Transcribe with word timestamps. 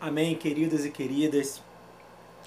Amém, 0.00 0.36
queridos 0.36 0.84
e 0.86 0.90
queridas. 0.92 1.60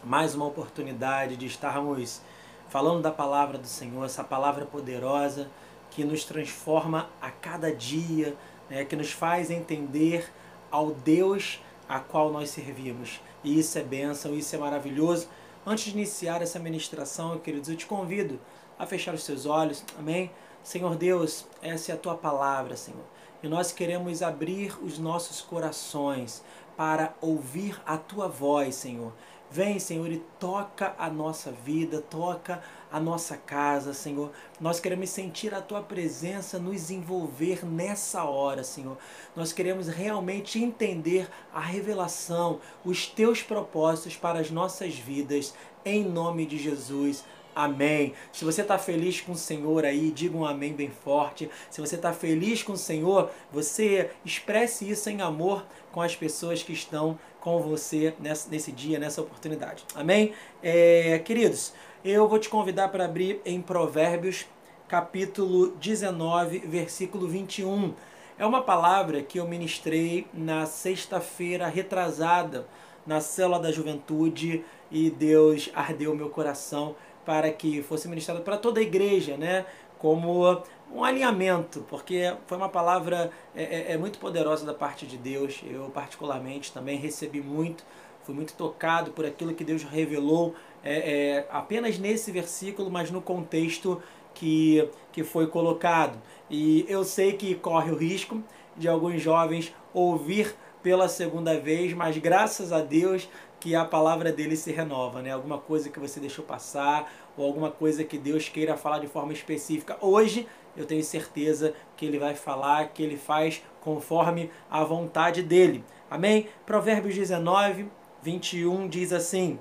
Mais 0.05 0.33
uma 0.33 0.45
oportunidade 0.45 1.35
de 1.35 1.45
estarmos 1.47 2.21
falando 2.69 3.01
da 3.01 3.11
palavra 3.11 3.57
do 3.57 3.67
Senhor, 3.67 4.05
essa 4.05 4.23
palavra 4.23 4.65
poderosa 4.65 5.51
que 5.89 6.05
nos 6.05 6.23
transforma 6.23 7.09
a 7.21 7.29
cada 7.29 7.69
dia, 7.69 8.37
né, 8.69 8.85
que 8.85 8.95
nos 8.95 9.11
faz 9.11 9.51
entender 9.51 10.31
ao 10.71 10.91
Deus 10.91 11.61
a 11.89 11.99
qual 11.99 12.31
nós 12.31 12.51
servimos. 12.51 13.19
E 13.43 13.59
isso 13.59 13.77
é 13.77 13.83
bênção, 13.83 14.33
isso 14.33 14.55
é 14.55 14.57
maravilhoso. 14.57 15.27
Antes 15.67 15.83
de 15.83 15.91
iniciar 15.91 16.41
essa 16.41 16.57
ministração, 16.57 17.37
queridos, 17.37 17.67
eu 17.67 17.75
te 17.75 17.85
convido 17.85 18.39
a 18.79 18.85
fechar 18.85 19.13
os 19.13 19.23
seus 19.23 19.45
olhos. 19.45 19.83
Amém? 19.99 20.31
Senhor 20.63 20.95
Deus, 20.95 21.45
essa 21.61 21.91
é 21.91 21.95
a 21.95 21.97
tua 21.97 22.15
palavra, 22.15 22.77
Senhor. 22.77 23.03
E 23.43 23.47
nós 23.47 23.71
queremos 23.71 24.21
abrir 24.21 24.77
os 24.83 24.99
nossos 24.99 25.41
corações 25.41 26.43
para 26.81 27.13
ouvir 27.21 27.79
a 27.85 27.95
tua 27.95 28.27
voz, 28.27 28.73
Senhor. 28.73 29.13
Vem, 29.51 29.77
Senhor, 29.77 30.11
e 30.11 30.17
toca 30.39 30.95
a 30.97 31.11
nossa 31.11 31.51
vida, 31.51 32.01
toca 32.01 32.59
a 32.91 32.99
nossa 32.99 33.37
casa, 33.37 33.93
Senhor. 33.93 34.31
Nós 34.59 34.79
queremos 34.79 35.11
sentir 35.11 35.53
a 35.53 35.61
tua 35.61 35.83
presença 35.83 36.57
nos 36.57 36.89
envolver 36.89 37.63
nessa 37.63 38.23
hora, 38.23 38.63
Senhor. 38.63 38.97
Nós 39.35 39.53
queremos 39.53 39.89
realmente 39.89 40.57
entender 40.57 41.29
a 41.53 41.59
revelação, 41.59 42.59
os 42.83 43.05
teus 43.05 43.43
propósitos 43.43 44.15
para 44.15 44.39
as 44.39 44.49
nossas 44.49 44.95
vidas, 44.95 45.53
em 45.85 46.03
nome 46.03 46.47
de 46.47 46.57
Jesus. 46.57 47.23
Amém. 47.55 48.13
Se 48.31 48.45
você 48.45 48.61
está 48.61 48.77
feliz 48.77 49.19
com 49.19 49.33
o 49.33 49.37
Senhor 49.37 49.85
aí, 49.85 50.09
diga 50.11 50.37
um 50.37 50.45
amém 50.45 50.73
bem 50.73 50.89
forte. 50.89 51.49
Se 51.69 51.81
você 51.81 51.95
está 51.95 52.13
feliz 52.13 52.63
com 52.63 52.73
o 52.73 52.77
Senhor, 52.77 53.29
você 53.51 54.09
expresse 54.23 54.89
isso 54.89 55.09
em 55.09 55.21
amor 55.21 55.65
com 55.91 56.01
as 56.01 56.15
pessoas 56.15 56.63
que 56.63 56.71
estão 56.71 57.19
com 57.41 57.59
você 57.59 58.13
nesse, 58.19 58.49
nesse 58.49 58.71
dia, 58.71 58.99
nessa 58.99 59.21
oportunidade. 59.21 59.83
Amém? 59.93 60.33
É, 60.63 61.19
queridos, 61.19 61.73
eu 62.05 62.27
vou 62.27 62.39
te 62.39 62.47
convidar 62.47 62.87
para 62.87 63.05
abrir 63.05 63.41
em 63.43 63.61
Provérbios, 63.61 64.45
capítulo 64.87 65.71
19, 65.71 66.59
versículo 66.59 67.27
21. 67.27 67.93
É 68.39 68.45
uma 68.45 68.61
palavra 68.61 69.21
que 69.21 69.39
eu 69.39 69.47
ministrei 69.47 70.25
na 70.33 70.65
sexta-feira 70.65 71.67
retrasada, 71.67 72.65
na 73.05 73.19
célula 73.19 73.59
da 73.59 73.71
juventude, 73.71 74.63
e 74.91 75.09
Deus 75.09 75.69
ardeu 75.73 76.13
meu 76.15 76.29
coração 76.29 76.95
para 77.25 77.51
que 77.51 77.81
fosse 77.81 78.07
ministrado 78.07 78.41
para 78.41 78.57
toda 78.57 78.79
a 78.79 78.83
igreja, 78.83 79.37
né? 79.37 79.65
Como 79.97 80.61
um 80.93 81.03
alinhamento, 81.03 81.85
porque 81.89 82.33
foi 82.47 82.57
uma 82.57 82.67
palavra 82.67 83.31
é, 83.55 83.63
é, 83.63 83.91
é, 83.93 83.97
muito 83.97 84.19
poderosa 84.19 84.65
da 84.65 84.73
parte 84.73 85.05
de 85.05 85.17
Deus. 85.17 85.61
Eu, 85.65 85.89
particularmente, 85.89 86.71
também 86.71 86.97
recebi 86.97 87.39
muito, 87.39 87.85
fui 88.23 88.35
muito 88.35 88.53
tocado 88.53 89.11
por 89.11 89.25
aquilo 89.25 89.53
que 89.53 89.63
Deus 89.63 89.83
revelou 89.83 90.55
é, 90.83 90.95
é, 90.95 91.47
apenas 91.51 91.97
nesse 91.97 92.31
versículo, 92.31 92.89
mas 92.89 93.11
no 93.11 93.21
contexto 93.21 94.01
que, 94.33 94.89
que 95.11 95.23
foi 95.23 95.47
colocado. 95.47 96.19
E 96.49 96.85
eu 96.89 97.03
sei 97.03 97.33
que 97.33 97.55
corre 97.55 97.91
o 97.91 97.95
risco 97.95 98.43
de 98.75 98.87
alguns 98.87 99.21
jovens 99.21 99.73
ouvir 99.93 100.55
pela 100.81 101.07
segunda 101.07 101.59
vez, 101.59 101.93
mas 101.93 102.17
graças 102.17 102.71
a 102.71 102.81
Deus 102.81 103.29
que 103.61 103.75
a 103.75 103.85
palavra 103.85 104.31
dele 104.31 104.57
se 104.57 104.71
renova, 104.71 105.21
né? 105.21 105.31
Alguma 105.31 105.59
coisa 105.59 105.87
que 105.87 105.99
você 105.99 106.19
deixou 106.19 106.43
passar 106.43 107.13
ou 107.37 107.45
alguma 107.45 107.69
coisa 107.69 108.03
que 108.03 108.17
Deus 108.17 108.49
queira 108.49 108.75
falar 108.75 108.97
de 108.97 109.07
forma 109.07 109.31
específica. 109.31 109.97
Hoje 110.01 110.47
eu 110.75 110.83
tenho 110.83 111.03
certeza 111.03 111.75
que 111.95 112.03
ele 112.03 112.17
vai 112.17 112.33
falar, 112.33 112.89
que 112.89 113.03
ele 113.03 113.17
faz 113.17 113.61
conforme 113.79 114.49
a 114.69 114.83
vontade 114.83 115.43
dele. 115.43 115.83
Amém? 116.09 116.49
Provérbios 116.65 117.13
19, 117.13 117.87
21 118.23 118.87
diz 118.87 119.13
assim: 119.13 119.59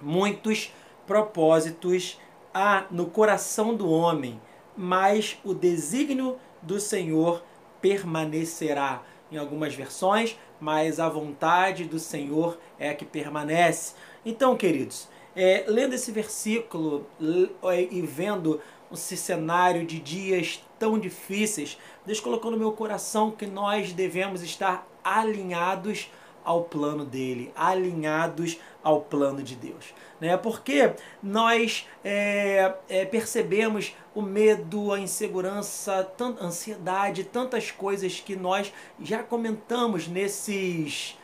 Muitos 0.00 0.72
propósitos 1.04 2.20
há 2.54 2.84
no 2.88 3.06
coração 3.06 3.74
do 3.74 3.90
homem, 3.90 4.40
mas 4.76 5.38
o 5.44 5.52
desígnio 5.52 6.36
do 6.62 6.78
Senhor 6.78 7.42
permanecerá. 7.80 9.02
Em 9.32 9.36
algumas 9.36 9.74
versões, 9.74 10.38
mas 10.64 10.98
a 10.98 11.10
vontade 11.10 11.84
do 11.84 11.98
Senhor 11.98 12.58
é 12.78 12.88
a 12.88 12.94
que 12.94 13.04
permanece. 13.04 13.92
Então, 14.24 14.56
queridos, 14.56 15.10
é, 15.36 15.62
lendo 15.68 15.92
esse 15.92 16.10
versículo 16.10 17.06
é, 17.64 17.82
e 17.82 18.00
vendo 18.00 18.58
esse 18.90 19.14
cenário 19.14 19.84
de 19.84 20.00
dias 20.00 20.64
tão 20.78 20.98
difíceis, 20.98 21.78
Deus 22.06 22.18
colocou 22.18 22.50
no 22.50 22.56
meu 22.56 22.72
coração 22.72 23.30
que 23.30 23.44
nós 23.44 23.92
devemos 23.92 24.42
estar 24.42 24.88
alinhados 25.04 26.10
ao 26.42 26.64
plano 26.64 27.04
dele, 27.04 27.52
alinhados 27.54 28.58
ao 28.82 29.02
plano 29.02 29.42
de 29.42 29.56
Deus. 29.56 29.92
Né? 30.18 30.34
Porque 30.38 30.94
nós 31.22 31.86
é, 32.02 32.74
é, 32.88 33.04
percebemos 33.04 33.94
o 34.14 34.22
medo, 34.22 34.92
a 34.92 35.00
insegurança, 35.00 36.08
a 36.18 36.44
ansiedade, 36.44 37.24
tantas 37.24 37.70
coisas 37.70 38.20
que 38.20 38.36
nós 38.36 38.72
já 39.00 39.22
comentamos 39.22 40.06
nesses 40.06 41.18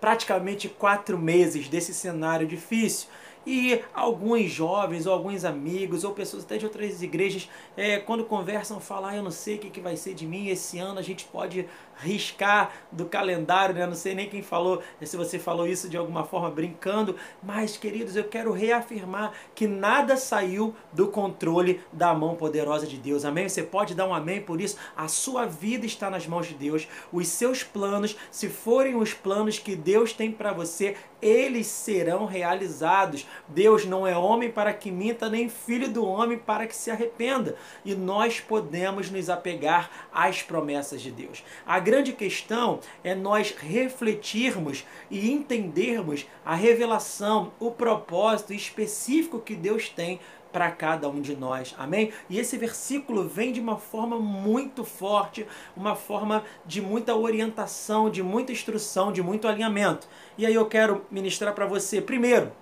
praticamente 0.00 0.68
quatro 0.68 1.16
meses 1.16 1.68
desse 1.68 1.94
cenário 1.94 2.46
difícil. 2.46 3.08
E 3.46 3.82
alguns 3.92 4.50
jovens, 4.50 5.06
ou 5.06 5.12
alguns 5.12 5.44
amigos, 5.44 6.02
ou 6.02 6.12
pessoas 6.12 6.44
até 6.44 6.56
de 6.56 6.64
outras 6.64 7.02
igrejas, 7.02 7.48
é, 7.76 7.98
quando 7.98 8.24
conversam, 8.24 8.80
falam: 8.80 9.10
ah, 9.10 9.16
Eu 9.16 9.22
não 9.22 9.30
sei 9.30 9.56
o 9.56 9.58
que, 9.58 9.70
que 9.70 9.80
vai 9.80 9.96
ser 9.96 10.14
de 10.14 10.26
mim 10.26 10.48
esse 10.48 10.78
ano, 10.78 10.98
a 10.98 11.02
gente 11.02 11.26
pode 11.26 11.68
riscar 11.96 12.72
do 12.90 13.06
calendário, 13.06 13.74
né? 13.74 13.86
Não 13.86 13.94
sei 13.94 14.14
nem 14.14 14.28
quem 14.28 14.42
falou, 14.42 14.82
se 15.02 15.16
você 15.16 15.38
falou 15.38 15.66
isso 15.66 15.88
de 15.88 15.96
alguma 15.96 16.24
forma 16.24 16.50
brincando, 16.50 17.16
mas 17.42 17.76
queridos, 17.76 18.16
eu 18.16 18.24
quero 18.24 18.52
reafirmar 18.52 19.32
que 19.54 19.66
nada 19.66 20.16
saiu 20.16 20.74
do 20.92 21.08
controle 21.08 21.80
da 21.92 22.14
mão 22.14 22.34
poderosa 22.34 22.86
de 22.86 22.96
Deus. 22.96 23.24
Amém? 23.24 23.48
Você 23.48 23.62
pode 23.62 23.94
dar 23.94 24.06
um 24.06 24.14
amém 24.14 24.40
por 24.40 24.60
isso? 24.60 24.76
A 24.96 25.08
sua 25.08 25.46
vida 25.46 25.86
está 25.86 26.10
nas 26.10 26.26
mãos 26.26 26.46
de 26.46 26.54
Deus. 26.54 26.88
Os 27.12 27.28
seus 27.28 27.62
planos, 27.62 28.16
se 28.30 28.48
forem 28.48 28.94
os 28.96 29.12
planos 29.12 29.58
que 29.58 29.76
Deus 29.76 30.12
tem 30.12 30.30
para 30.32 30.52
você, 30.52 30.96
eles 31.20 31.66
serão 31.66 32.26
realizados. 32.26 33.26
Deus 33.48 33.84
não 33.86 34.06
é 34.06 34.16
homem 34.16 34.50
para 34.50 34.72
que 34.74 34.90
minta, 34.90 35.30
nem 35.30 35.48
filho 35.48 35.88
do 35.88 36.04
homem 36.04 36.38
para 36.38 36.66
que 36.66 36.76
se 36.76 36.90
arrependa. 36.90 37.56
E 37.84 37.94
nós 37.94 38.40
podemos 38.40 39.10
nos 39.10 39.30
apegar 39.30 39.90
às 40.12 40.42
promessas 40.42 41.00
de 41.00 41.10
Deus. 41.10 41.42
A 41.66 41.80
grande 41.84 42.12
questão 42.14 42.80
é 43.04 43.14
nós 43.14 43.54
refletirmos 43.56 44.84
e 45.10 45.30
entendermos 45.30 46.26
a 46.44 46.54
revelação, 46.54 47.52
o 47.60 47.70
propósito 47.70 48.54
específico 48.54 49.38
que 49.38 49.54
Deus 49.54 49.90
tem 49.90 50.18
para 50.50 50.70
cada 50.70 51.08
um 51.08 51.20
de 51.20 51.36
nós. 51.36 51.74
Amém? 51.76 52.12
E 52.30 52.38
esse 52.38 52.56
versículo 52.56 53.28
vem 53.28 53.52
de 53.52 53.60
uma 53.60 53.76
forma 53.76 54.18
muito 54.18 54.84
forte, 54.84 55.46
uma 55.76 55.94
forma 55.94 56.44
de 56.64 56.80
muita 56.80 57.14
orientação, 57.14 58.08
de 58.08 58.22
muita 58.22 58.52
instrução, 58.52 59.12
de 59.12 59.20
muito 59.20 59.46
alinhamento. 59.46 60.08
E 60.38 60.46
aí 60.46 60.54
eu 60.54 60.66
quero 60.66 61.04
ministrar 61.10 61.52
para 61.54 61.66
você, 61.66 62.00
primeiro, 62.00 62.52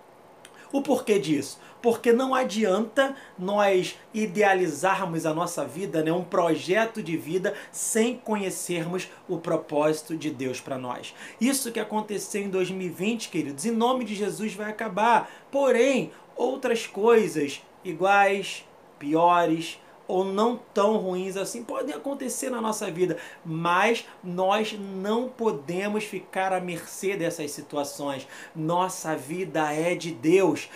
o 0.73 0.81
porquê 0.81 1.19
disso? 1.19 1.61
Porque 1.83 2.13
não 2.13 2.35
adianta 2.35 3.15
nós 3.39 3.99
idealizarmos 4.15 5.27
a 5.27 5.35
nossa 5.35 5.65
vida, 5.65 6.03
né, 6.03 6.13
um 6.13 6.25
projeto 6.25 7.03
de 7.03 7.17
vida, 7.17 7.55
sem 7.71 8.17
conhecermos 8.17 9.09
o 9.29 9.39
propósito 9.39 10.17
de 10.17 10.31
Deus 10.31 10.61
para 10.61 10.79
nós. 10.79 11.15
Isso 11.41 11.73
que 11.73 11.81
aconteceu 11.81 12.43
em 12.43 12.49
2020, 12.49 13.29
queridos, 13.29 13.67
em 13.67 13.73
nome 13.73 14.05
de 14.05 14.15
Jesus 14.15 14.55
vai 14.55 14.71
acabar. 14.71 15.31
Porém, 15.51 16.13
outras 16.37 16.87
coisas 16.87 17.61
iguais, 17.85 18.65
piores, 18.99 19.79
ou 20.07 20.25
não 20.25 20.61
tão 20.75 20.97
ruins 20.97 21.37
assim 21.37 21.63
podem 21.63 21.95
acontecer 21.95 22.51
na 22.51 22.61
nossa 22.61 22.91
vida, 22.91 23.17
mas 23.45 24.07
nós 24.23 24.73
não 24.79 25.29
podemos 25.29 26.05
ficar 26.05 26.53
à 26.53 26.61
mercê 26.61 27.17
dessas 27.17 27.51
situações. 27.51 28.27
Nossa 28.55 29.17
vida 29.17 29.73
é 29.73 29.95
de 29.95 30.13
Deus, 30.13 30.69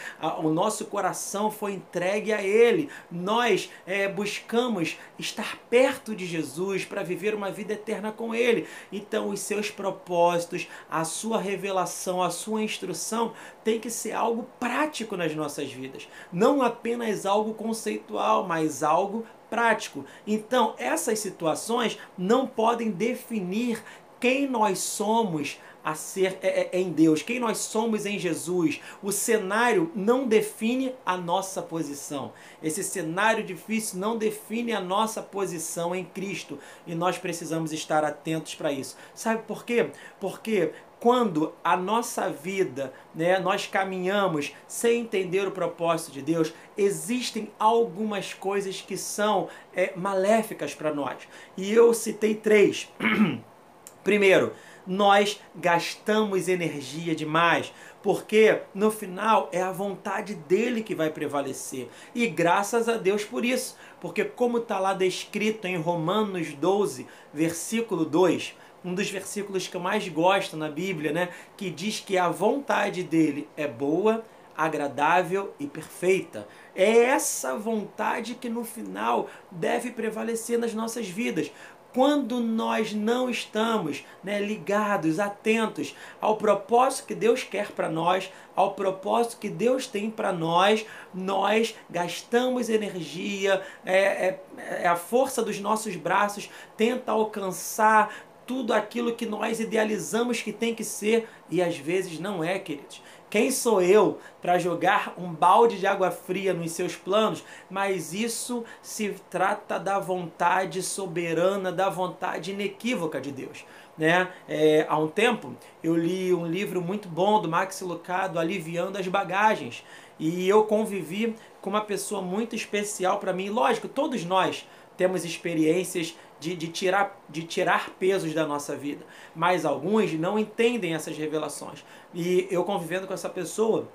o 0.43 0.49
nosso 0.49 0.87
coração 0.87 1.51
foi 1.51 1.73
entregue 1.73 2.33
a 2.33 2.43
Ele. 2.43 2.89
Nós 3.11 3.71
é, 3.87 4.09
buscamos 4.09 4.97
estar 5.19 5.59
perto 5.71 6.15
de 6.15 6.27
Jesus 6.27 6.85
para 6.85 7.03
viver 7.03 7.35
uma 7.35 7.51
vida 7.51 7.73
eterna 7.73 8.13
com 8.13 8.35
Ele. 8.35 8.67
Então, 8.93 9.31
os 9.31 9.41
seus 9.41 9.71
propósitos, 9.71 10.69
a 10.91 11.05
sua 11.05 11.39
revelação, 11.39 12.23
a 12.23 12.31
sua 12.31 12.63
instrução 12.63 13.33
tem 13.65 13.81
que 13.81 13.91
ser 13.91 14.13
algo 14.13 14.47
prático 14.61 15.17
nas 15.17 15.35
nossas 15.35 15.73
vidas, 15.73 16.09
não 16.33 16.63
apenas 16.63 17.27
algo 17.27 17.55
conceitual, 17.55 18.47
mas 18.47 18.83
algo 18.83 19.16
prático. 19.49 20.05
Então, 20.27 20.75
essas 20.79 21.19
situações 21.19 21.99
não 22.17 22.47
podem 22.47 22.91
definir 22.91 23.83
quem 24.19 24.49
nós 24.49 24.79
somos 24.79 25.59
a 25.87 25.95
ser 25.95 26.37
é, 26.43 26.69
é, 26.73 26.81
em 26.81 26.91
Deus, 26.91 27.23
quem 27.23 27.39
nós 27.39 27.59
somos 27.59 28.07
em 28.07 28.19
Jesus. 28.19 28.81
O 29.01 29.13
cenário 29.13 29.93
não 29.95 30.27
define 30.27 30.93
a 31.07 31.17
nossa 31.17 31.63
posição. 31.63 32.33
Esse 32.61 32.83
cenário 32.83 33.45
difícil 33.45 34.01
não 34.01 34.19
define 34.19 34.73
a 34.73 34.81
nossa 34.81 35.23
posição 35.23 35.95
em 35.95 36.05
Cristo 36.05 36.59
e 36.89 36.95
nós 36.97 37.19
precisamos 37.19 37.73
estar 37.73 38.03
atentos 38.03 38.57
para 38.57 38.73
isso. 38.73 38.97
Sabe 39.15 39.45
por 39.47 39.65
quê? 39.65 39.91
Porque 40.19 40.73
quando 41.07 41.53
a 41.63 41.77
nossa 41.77 42.29
vida, 42.29 42.93
né, 43.15 43.39
nós 43.39 43.65
caminhamos 43.65 44.53
sem 44.67 45.03
entender 45.03 45.47
o 45.47 45.53
propósito 45.53 46.11
de 46.11 46.21
Deus, 46.21 46.53
existem 46.77 47.49
algumas 47.61 48.35
coisas 48.35 48.81
que 48.81 48.97
são 48.97 49.49
é, 49.73 49.93
maléficas 49.95 50.75
para 50.75 50.93
nós. 50.93 51.17
E 51.57 51.73
eu 51.73 51.95
citei 51.95 52.35
três. 52.35 52.93
Primeiro, 54.03 54.53
nós 54.85 55.41
gastamos 55.55 56.49
energia 56.49 57.15
demais, 57.15 57.73
porque 58.03 58.63
no 58.75 58.91
final 58.91 59.49
é 59.53 59.63
a 59.63 59.71
vontade 59.71 60.35
dele 60.35 60.83
que 60.83 60.95
vai 60.95 61.11
prevalecer. 61.11 61.89
E 62.17 62.27
graças 62.27 62.89
a 62.89 62.97
Deus 62.97 63.25
por 63.25 63.45
isso, 63.45 63.77
porque 64.01 64.25
como 64.25 64.59
está 64.59 64.81
lá 64.81 64.93
descrito 64.93 65.69
em 65.69 65.77
Romanos 65.77 66.53
12, 66.55 67.07
versículo 67.33 68.05
2, 68.05 68.57
um 68.87 68.95
dos 68.95 69.11
versículos 69.11 69.67
que 69.67 69.77
eu 69.77 69.81
mais 69.81 70.09
gosto 70.09 70.57
na 70.57 70.71
Bíblia, 70.71 71.11
né, 71.11 71.31
que 71.57 71.69
diz 71.71 71.99
que 71.99 72.17
a 72.17 72.29
vontade 72.29 73.03
dele 73.03 73.49
é 73.57 73.67
boa, 73.67 74.25
agradável 74.57 75.53
e 75.59 75.67
perfeita. 75.67 76.47
É 76.75 76.97
essa 76.97 77.57
vontade 77.57 78.37
que 78.37 78.49
no 78.49 78.65
final 78.65 79.29
deve 79.51 79.91
prevalecer 79.91 80.57
nas 80.57 80.73
nossas 80.73 81.09
vidas 81.09 81.51
quando 81.97 82.41
nós 82.41 82.93
não 82.93 83.31
estamos 83.31 84.05
né, 84.23 84.39
ligados, 84.39 85.19
atentos 85.19 85.97
ao 86.21 86.37
propósito 86.37 87.07
que 87.07 87.15
Deus 87.15 87.43
quer 87.43 87.73
para 87.73 87.89
nós, 87.89 88.31
ao 88.55 88.75
propósito 88.75 89.39
que 89.39 89.49
Deus 89.49 89.87
tem 89.87 90.11
para 90.11 90.31
nós, 90.31 90.85
nós 91.15 91.75
gastamos 91.89 92.69
energia, 92.69 93.63
é, 93.83 93.97
é, 93.97 94.43
é, 94.83 94.87
a 94.87 94.95
força 94.95 95.43
dos 95.43 95.59
nossos 95.59 95.97
braços 95.97 96.51
tenta 96.77 97.13
alcançar 97.13 98.15
tudo 98.47 98.73
aquilo 98.73 99.15
que 99.15 99.27
nós 99.27 99.61
idealizamos 99.61 100.41
que 100.41 100.53
tem 100.53 100.75
que 100.75 100.85
ser 100.85 101.29
e 101.51 101.61
às 101.61 101.77
vezes 101.77 102.21
não 102.21 102.43
é, 102.43 102.59
queridos. 102.59 103.03
Quem 103.29 103.51
sou 103.51 103.83
eu 103.83 104.19
para 104.41 104.57
jogar 104.57 105.15
um 105.19 105.33
balde 105.33 105.79
de 105.79 105.87
água 105.87 106.13
fria 106.13 106.55
nos 106.55 106.71
seus 106.71 106.95
planos? 106.95 107.43
Mas 107.69 108.15
isso 108.15 108.65
se 108.81 109.17
trata 109.29 109.81
da 109.81 109.99
vontade 109.99 110.81
soberana, 110.81 111.73
da 111.73 111.91
vontade 111.91 112.53
inequívoca 112.53 113.21
de 113.21 113.33
Deus. 113.33 113.65
Né? 113.99 114.29
É, 114.49 114.87
há 114.89 114.97
um 114.97 115.09
tempo 115.09 115.55
eu 115.83 115.97
li 115.97 116.33
um 116.33 116.47
livro 116.47 116.81
muito 116.81 117.09
bom 117.09 117.41
do 117.41 117.49
Max 117.49 117.81
Lucado, 117.81 118.39
Aliviando 118.39 118.97
as 118.97 119.09
Bagagens, 119.09 119.83
e 120.19 120.49
eu 120.49 120.65
convivi 120.65 121.35
com 121.61 121.71
uma 121.71 121.81
pessoa 121.81 122.23
muito 122.23 122.55
especial 122.55 123.19
para 123.19 123.33
mim. 123.33 123.49
Lógico, 123.49 123.89
todos 123.89 124.25
nós 124.25 124.67
temos 124.97 125.25
experiências 125.25 126.17
de, 126.39 126.55
de, 126.55 126.69
tirar, 126.69 127.19
de 127.29 127.43
tirar 127.43 127.91
pesos 127.99 128.35
da 128.35 128.47
nossa 128.47 128.77
vida. 128.77 129.05
Mas 129.35 129.65
alguns 129.65 130.13
não 130.13 130.39
entendem 130.39 130.95
essas 130.95 131.17
revelações. 131.17 131.85
E 132.15 132.47
eu 132.51 132.65
convivendo 132.65 133.07
com 133.07 133.15
essa 133.15 133.29
pessoa, 133.29 133.89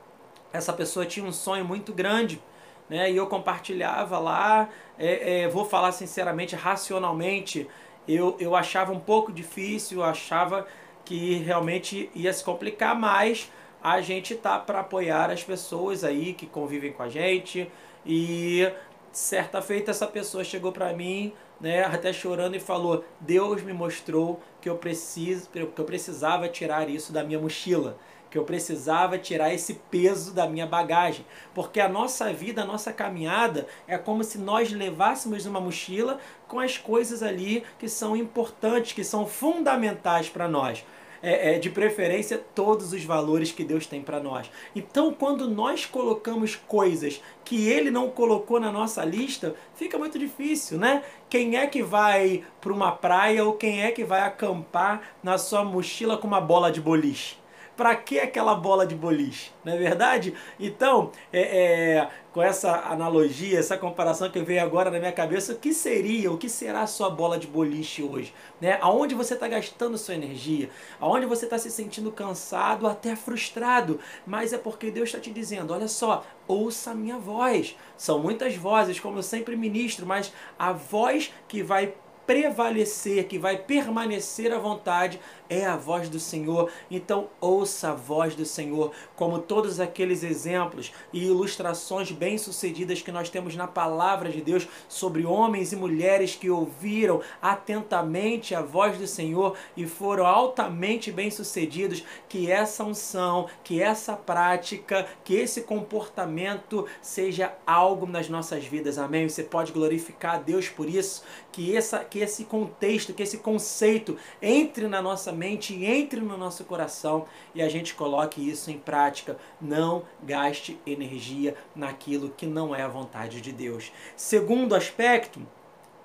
essa 0.51 0.73
pessoa 0.73 1.05
tinha 1.05 1.25
um 1.25 1.31
sonho 1.31 1.65
muito 1.65 1.93
grande. 1.93 2.41
Né? 2.89 3.11
E 3.11 3.15
eu 3.15 3.27
compartilhava 3.27 4.19
lá, 4.19 4.69
é, 4.97 5.43
é, 5.43 5.47
vou 5.47 5.63
falar 5.65 5.91
sinceramente, 5.93 6.55
racionalmente, 6.55 7.69
eu, 8.07 8.35
eu 8.39 8.55
achava 8.55 8.91
um 8.91 8.99
pouco 8.99 9.31
difícil, 9.31 9.99
eu 9.99 10.03
achava 10.03 10.67
que 11.05 11.35
realmente 11.35 12.09
ia 12.13 12.33
se 12.33 12.44
complicar, 12.44 12.94
mas 12.99 13.49
a 13.81 14.01
gente 14.01 14.35
tá 14.35 14.59
para 14.59 14.81
apoiar 14.81 15.29
as 15.29 15.44
pessoas 15.44 16.03
aí 16.03 16.33
que 16.33 16.45
convivem 16.45 16.91
com 16.91 17.03
a 17.03 17.09
gente. 17.09 17.71
E 18.05 18.69
certa 19.11 19.61
feita 19.61 19.91
essa 19.91 20.07
pessoa 20.07 20.44
chegou 20.44 20.71
para 20.71 20.94
mim 20.94 21.33
né, 21.61 21.83
até 21.83 22.11
chorando 22.11 22.55
e 22.55 22.59
falou: 22.59 23.05
Deus 23.19 23.61
me 23.61 23.71
mostrou 23.71 24.41
que 24.59 24.69
eu 24.69 24.77
preciso, 24.77 25.49
que 25.49 25.59
eu 25.59 25.85
precisava 25.85 26.49
tirar 26.49 26.89
isso 26.89 27.13
da 27.13 27.23
minha 27.23 27.39
mochila, 27.39 27.97
que 28.29 28.37
eu 28.37 28.43
precisava 28.43 29.17
tirar 29.17 29.53
esse 29.53 29.75
peso 29.91 30.33
da 30.33 30.47
minha 30.47 30.65
bagagem, 30.65 31.25
porque 31.53 31.79
a 31.79 31.89
nossa 31.89 32.31
vida, 32.33 32.63
a 32.63 32.65
nossa 32.65 32.91
caminhada 32.91 33.67
é 33.87 33.97
como 33.97 34.23
se 34.23 34.37
nós 34.37 34.71
levássemos 34.71 35.45
uma 35.45 35.59
mochila 35.59 36.19
com 36.47 36.59
as 36.59 36.77
coisas 36.77 37.21
ali 37.21 37.63
que 37.77 37.87
são 37.87 38.15
importantes, 38.15 38.93
que 38.93 39.03
são 39.03 39.27
fundamentais 39.27 40.29
para 40.29 40.47
nós 40.47 40.83
é, 41.21 41.56
é, 41.56 41.59
de 41.59 41.69
preferência, 41.69 42.38
todos 42.56 42.94
os 42.94 43.03
valores 43.03 43.51
que 43.51 43.63
Deus 43.63 43.85
tem 43.85 44.01
para 44.01 44.19
nós. 44.19 44.50
Então, 44.75 45.13
quando 45.13 45.50
nós 45.50 45.85
colocamos 45.85 46.56
coisas 46.56 47.21
que 47.44 47.68
Ele 47.68 47.91
não 47.91 48.09
colocou 48.09 48.59
na 48.59 48.71
nossa 48.71 49.03
lista, 49.03 49.56
fica 49.75 49.97
muito 49.97 50.18
difícil, 50.18 50.77
né? 50.77 51.03
Quem 51.29 51.57
é 51.57 51.68
que 51.68 51.83
vai 51.83 52.44
para 52.59 52.73
uma 52.73 52.91
praia 52.91 53.45
ou 53.45 53.53
quem 53.53 53.81
é 53.83 53.91
que 53.91 54.03
vai 54.03 54.21
acampar 54.21 55.01
na 55.23 55.38
sua 55.38 55.63
mochila 55.63 56.18
com 56.18 56.27
uma 56.27 56.41
bola 56.41 56.71
de 56.71 56.81
boliche? 56.81 57.40
Para 57.75 57.95
que 57.95 58.19
aquela 58.19 58.56
bola 58.56 58.85
de 58.85 58.95
boliche? 58.95 59.51
Não 59.63 59.73
é 59.73 59.77
verdade? 59.77 60.33
Então, 60.59 61.12
é, 61.31 61.41
é, 61.41 62.09
com 62.33 62.41
essa 62.41 62.88
analogia, 62.91 63.59
essa 63.59 63.77
comparação 63.77 64.29
que 64.29 64.39
veio 64.41 64.62
agora 64.62 64.91
na 64.91 65.00
minha 65.00 65.12
cabeça, 65.12 65.53
o 65.53 65.57
que 65.57 65.73
seria, 65.73 66.31
o 66.31 66.38
que 66.38 66.50
será 66.50 66.81
a 66.81 66.88
sua 66.88 67.09
bola 67.09 67.38
de 67.38 67.47
boliche 67.47 68.03
hoje? 68.03 68.33
Né? 68.59 68.77
Aonde 68.81 69.15
você 69.15 69.33
está 69.33 69.47
gastando 69.47 69.97
sua 69.97 70.15
energia? 70.15 70.69
Aonde 71.00 71.25
você 71.25 71.45
está 71.45 71.57
se 71.57 71.71
sentindo 71.71 72.12
cansado, 72.12 72.88
até 72.88 73.15
frustrado? 73.15 74.00
Mas 74.25 74.53
é 74.53 74.57
porque 74.57 74.91
Deus 74.91 75.09
está 75.09 75.19
te 75.19 75.31
dizendo: 75.31 75.73
olha 75.73 75.88
só, 75.88 76.25
ouça 76.47 76.91
a 76.91 76.95
minha 76.95 77.18
voz. 77.18 77.75
São 77.97 78.19
muitas 78.19 78.56
vozes, 78.56 79.00
como 79.00 79.18
eu 79.18 79.23
sempre 79.23 79.56
ministro, 79.56 80.06
mas 80.06 80.31
a 80.57 80.71
voz 80.71 81.33
que 81.47 81.63
vai 81.63 81.94
prevalecer, 82.31 83.28
que 83.28 83.38
vai 83.38 83.57
permanecer 83.57 84.54
à 84.54 84.57
vontade, 84.57 85.19
é 85.50 85.66
a 85.66 85.75
voz 85.75 86.07
do 86.07 86.18
Senhor. 86.18 86.72
Então, 86.89 87.28
ouça 87.42 87.89
a 87.89 87.94
voz 87.94 88.36
do 88.36 88.45
Senhor, 88.45 88.94
como 89.18 89.38
todos 89.38 89.81
aqueles 89.81 90.24
exemplos 90.24 90.94
e 91.12 91.25
ilustrações 91.25 92.10
bem-sucedidas 92.10 93.01
que 93.01 93.12
nós 93.12 93.30
temos 93.30 93.54
na 93.54 93.68
palavra 93.68 94.30
de 94.30 94.39
Deus 94.39 94.66
sobre 94.88 95.25
homens 95.25 95.74
e 95.74 95.75
mulheres 95.75 96.33
que 96.33 96.50
ouviram 96.50 97.22
atentamente 97.42 98.56
a 98.56 98.62
voz 98.62 98.98
do 98.98 99.06
Senhor 99.06 99.57
e 99.75 99.86
foram 99.86 100.25
altamente 100.25 101.12
bem-sucedidos. 101.12 102.01
Que 102.30 102.50
essa 102.50 102.86
unção, 102.86 103.50
que 103.62 103.81
essa 103.81 104.16
prática, 104.16 105.06
que 105.25 105.36
esse 105.36 105.63
comportamento 105.63 106.88
seja 107.01 107.54
algo 107.68 108.07
nas 108.07 108.30
nossas 108.30 108.63
vidas. 108.63 108.98
Amém? 108.98 109.28
Você 109.28 109.44
pode 109.44 109.74
glorificar 109.74 110.36
a 110.36 110.39
Deus 110.39 110.69
por 110.69 110.88
isso, 110.88 111.25
que, 111.51 111.75
essa, 111.75 112.06
que 112.06 112.20
esse 112.23 112.45
contexto, 112.45 113.13
que 113.13 113.23
esse 113.23 113.38
conceito 113.38 114.18
entre 114.41 114.88
na 114.88 115.01
nossa 115.01 115.31
mente, 115.31 115.83
entre 115.85 116.19
no 116.19 116.38
nosso 116.38 116.63
coração 116.63 117.25
e 117.53 117.62
a 117.62 117.69
gente 117.69 117.94
coloque 117.94 118.47
isso 118.47 118.71
em 118.71 118.78
prática. 118.78 119.37
Não 119.59 120.04
gaste 120.23 120.80
energia 120.85 121.56
naquilo 121.75 122.30
que 122.30 122.45
não 122.45 122.75
é 122.75 122.81
a 122.81 122.87
vontade 122.87 123.42
de 123.42 123.51
Deus. 123.51 123.92
Segundo 124.16 124.75
aspecto, 124.75 125.42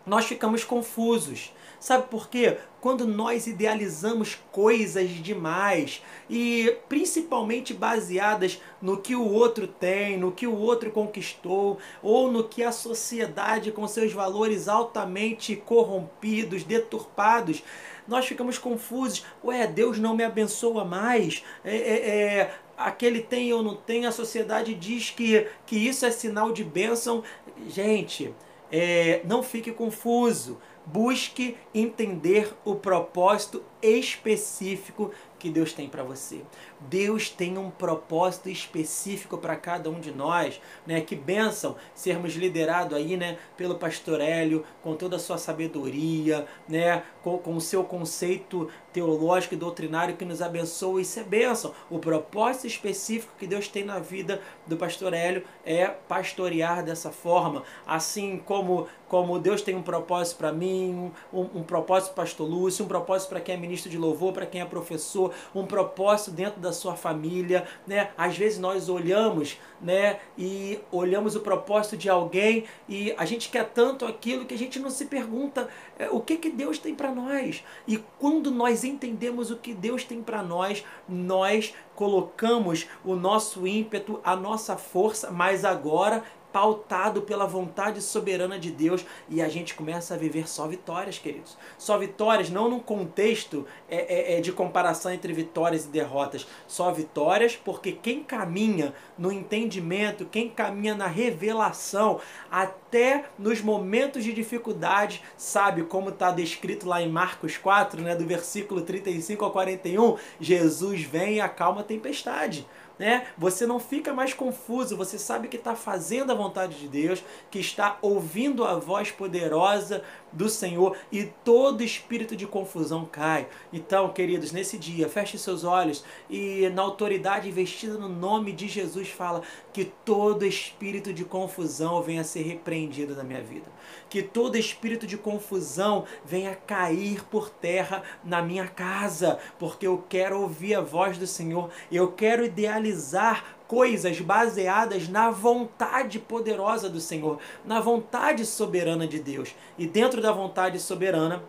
nós 0.07 0.25
ficamos 0.25 0.63
confusos. 0.63 1.53
Sabe 1.87 2.09
por 2.09 2.29
quê? 2.29 2.57
Quando 2.81 3.07
nós 3.07 3.47
idealizamos 3.47 4.37
coisas 4.51 5.09
demais 5.09 6.03
e 6.29 6.77
principalmente 6.89 7.73
baseadas 7.73 8.61
no 8.83 8.97
que 8.97 9.15
o 9.15 9.25
outro 9.25 9.69
tem, 9.69 10.19
no 10.19 10.33
que 10.33 10.49
o 10.49 10.57
outro 10.57 10.91
conquistou, 10.91 11.79
ou 12.03 12.29
no 12.33 12.43
que 12.43 12.65
a 12.65 12.73
sociedade 12.73 13.71
com 13.71 13.87
seus 13.87 14.13
valores 14.13 14.67
altamente 14.67 15.55
corrompidos, 15.55 16.65
deturpados, 16.65 17.63
nós 18.09 18.27
ficamos 18.27 18.59
confusos. 18.59 19.25
Ué, 19.45 19.65
Deus 19.69 19.97
não 19.97 20.17
me 20.17 20.25
abençoa 20.25 20.85
mais? 20.85 21.45
É, 21.65 21.77
é, 21.77 22.09
é, 22.09 22.55
aquele 22.77 23.21
tem 23.21 23.53
ou 23.53 23.63
não 23.63 23.77
tem, 23.77 24.07
a 24.07 24.11
sociedade 24.11 24.75
diz 24.75 25.11
que, 25.11 25.47
que 25.65 25.77
isso 25.77 26.05
é 26.05 26.11
sinal 26.11 26.51
de 26.51 26.65
bênção. 26.65 27.23
Gente, 27.69 28.35
é, 28.73 29.21
não 29.25 29.41
fique 29.41 29.71
confuso. 29.71 30.59
Busque 30.87 31.57
entender 31.75 32.55
o 32.65 32.77
propósito 32.77 33.63
específico 33.83 35.11
que 35.39 35.51
Deus 35.51 35.73
tem 35.73 35.89
para 35.89 36.05
você. 36.05 36.43
Deus 36.81 37.31
tem 37.31 37.57
um 37.59 37.71
propósito 37.71 38.49
específico 38.49 39.39
para 39.39 39.57
cada 39.57 39.91
um 39.91 40.01
de 40.01 40.13
nós, 40.13 40.61
né? 40.87 41.01
Que 41.01 41.17
bênção 41.17 41.77
sermos 41.95 42.35
liderados 42.35 42.97
aí, 42.97 43.17
né, 43.17 43.39
pelo 43.57 43.77
pastor 43.77 44.21
Hélio, 44.21 44.65
com 44.83 44.95
toda 44.95 45.17
a 45.17 45.19
sua 45.19 45.39
sabedoria, 45.39 46.47
né, 46.69 47.03
com, 47.23 47.57
o 47.57 47.61
seu 47.61 47.83
conceito 47.85 48.71
teológico 48.93 49.55
e 49.55 49.59
doutrinário 49.59 50.17
que 50.17 50.25
nos 50.25 50.41
abençoa. 50.41 51.01
Isso 51.01 51.19
é 51.19 51.25
bênção. 51.25 51.75
O 51.91 51.99
propósito 51.99 52.67
específico 52.67 53.33
que 53.39 53.47
Deus 53.47 53.69
tem 53.69 53.85
na 53.85 53.99
vida 53.99 54.41
do 54.67 54.77
pastor 54.77 55.13
Hélio 55.13 55.45
é 55.65 55.87
pastorear 55.87 56.85
dessa 56.85 57.11
forma, 57.11 57.63
assim 57.87 58.39
como 58.39 58.87
como 59.09 59.39
Deus 59.39 59.63
tem 59.63 59.77
um 59.77 59.83
propósito 59.83 60.39
para 60.39 60.53
mim, 60.53 61.13
um, 61.33 61.41
um 61.41 61.63
propósito 61.63 62.13
para 62.13 62.25
pastor 62.25 62.49
Lúcio, 62.49 62.85
um 62.85 62.89
propósito 62.89 63.29
para 63.29 63.41
quem 63.41 63.55
é 63.55 63.59
ministro 63.59 63.89
de 63.89 63.97
louvor, 63.97 64.33
para 64.33 64.47
quem 64.47 64.61
é 64.61 64.65
professor, 64.65 65.33
um 65.55 65.65
propósito 65.65 66.33
dentro 66.33 66.61
da 66.61 66.66
sua 66.73 66.97
família, 66.97 67.67
né? 67.87 68.11
Às 68.17 68.37
vezes 68.37 68.59
nós 68.59 68.89
olhamos, 68.89 69.59
né, 69.81 70.21
e 70.39 70.79
olhamos 70.91 71.37
o 71.37 71.41
propósito 71.41 71.97
de 71.97 72.09
alguém 72.09 72.65
e 72.89 73.15
a 73.19 73.25
gente 73.25 73.51
quer 73.51 73.69
tanto 73.71 74.07
aquilo 74.07 74.47
que 74.47 74.55
a 74.55 74.59
gente 74.59 74.79
não 74.79 74.89
se 74.89 75.05
pergunta 75.05 75.69
é, 75.99 76.09
o 76.09 76.21
que 76.21 76.37
que 76.37 76.51
Deus 76.51 76.79
tem 76.79 76.95
para 76.95 77.13
nós. 77.13 77.63
E 77.87 77.99
quando 78.19 78.51
nós 78.51 78.85
entendemos 78.85 79.51
o 79.51 79.57
que 79.57 79.75
Deus 79.75 80.05
tem 80.05 80.23
para 80.23 80.43
nós, 80.43 80.85
nós 81.09 81.75
colocamos 81.95 82.87
o 83.05 83.15
nosso 83.15 83.67
ímpeto, 83.67 84.21
a 84.25 84.37
nossa 84.37 84.77
força, 84.77 85.31
mas 85.31 85.65
agora 85.65 86.23
pautado 86.57 87.21
pela 87.21 87.45
vontade 87.47 88.01
soberana 88.01 88.59
de 88.59 88.71
Deus 88.71 89.05
e 89.29 89.43
a 89.43 89.49
gente 89.49 89.75
começa 89.75 90.15
a 90.15 90.17
viver 90.17 90.49
só 90.49 90.67
vitórias, 90.67 91.19
queridos. 91.19 91.55
Só 91.77 91.99
vitórias, 91.99 92.49
não 92.49 92.71
num 92.71 92.81
contexto 92.81 93.67
é, 93.91 93.97
é, 93.97 94.39
é, 94.39 94.41
de 94.41 94.53
comparação 94.53 95.13
entre 95.13 95.35
vitórias 95.35 95.85
e 95.85 95.89
derrotas. 95.89 96.47
Só 96.67 96.91
vitórias 96.91 97.55
porque 97.57 97.93
quem 97.93 98.25
caminha 98.25 98.95
no 99.19 99.31
entendimento, 99.31 100.25
quem 100.25 100.49
caminha 100.49 100.95
na 100.95 101.07
revelação, 101.07 102.21
até 102.51 103.27
nos 103.39 103.61
momentos 103.61 104.25
de 104.25 104.33
dificuldade, 104.33 105.23
sabe 105.37 105.83
como 105.83 106.09
está 106.09 106.31
descrito 106.31 106.89
lá 106.89 107.03
em 107.03 107.11
Marcos 107.11 107.59
4, 107.59 108.01
né, 108.01 108.17
do 108.17 108.25
versículo 108.25 108.81
35 108.81 109.45
ao 109.45 109.51
41, 109.51 110.17
Jesus 110.41 111.03
vem 111.03 111.35
e 111.35 111.41
acalma 111.43 111.83
a 111.83 111.85
tempestade 111.85 112.67
né? 112.99 113.27
Você 113.37 113.67
não 113.67 113.79
fica 113.79 114.13
mais 114.13 114.33
confuso, 114.33 114.97
você 114.97 115.19
sabe 115.19 115.49
que 115.49 115.57
está 115.57 115.75
fazendo 115.75 116.33
a 116.33 116.35
vontade 116.35 116.79
de 116.79 116.89
Deus, 116.89 117.23
que 117.51 117.59
está 117.59 117.99
ouvindo 118.01 118.65
a 118.65 118.77
voz 118.79 119.11
poderosa 119.11 120.03
do 120.33 120.49
Senhor 120.49 120.97
e 121.11 121.25
todo 121.45 121.83
espírito 121.83 122.37
de 122.37 122.47
confusão 122.47 123.05
cai. 123.05 123.49
Então, 123.73 124.13
queridos, 124.13 124.53
nesse 124.53 124.77
dia, 124.77 125.09
feche 125.09 125.39
seus 125.39 125.65
olhos 125.65 126.05
e 126.29 126.69
na 126.71 126.83
autoridade 126.83 127.49
investida 127.49 127.95
no 127.95 128.09
nome 128.09 128.53
de 128.53 128.69
Jesus 128.69 129.09
fala 129.09 129.43
que 129.73 129.85
todo 130.05 130.45
espírito 130.45 131.13
de 131.13 131.25
confusão 131.25 132.03
venha 132.03 132.21
a 132.21 132.25
ser 132.25 132.43
repreendido 132.43 133.15
na 133.15 133.25
minha 133.25 133.43
vida. 133.43 133.67
Que 134.09 134.23
todo 134.23 134.57
espírito 134.57 135.07
de 135.07 135.17
confusão 135.17 136.05
venha 136.25 136.55
cair 136.55 137.25
por 137.25 137.49
terra 137.49 138.03
na 138.25 138.43
minha 138.43 138.67
casa, 138.67 139.39
porque 139.59 139.87
eu 139.87 140.05
quero 140.09 140.41
ouvir 140.41 140.75
a 140.75 140.81
voz 140.81 141.19
do 141.19 141.27
Senhor, 141.27 141.71
eu 141.91 142.13
quero 142.13 142.45
idealizar 142.45 143.56
coisas 143.67 144.21
baseadas 144.21 145.09
na 145.09 145.31
vontade 145.31 146.19
poderosa 146.19 146.89
do 146.89 147.01
Senhor, 147.01 147.39
na 147.65 147.81
vontade 147.81 148.47
soberana 148.47 149.07
de 149.07 149.19
Deus. 149.19 149.55
E 149.77 149.87
dentro 149.87 150.21
da 150.21 150.33
vontade 150.33 150.79
soberana, 150.79 151.43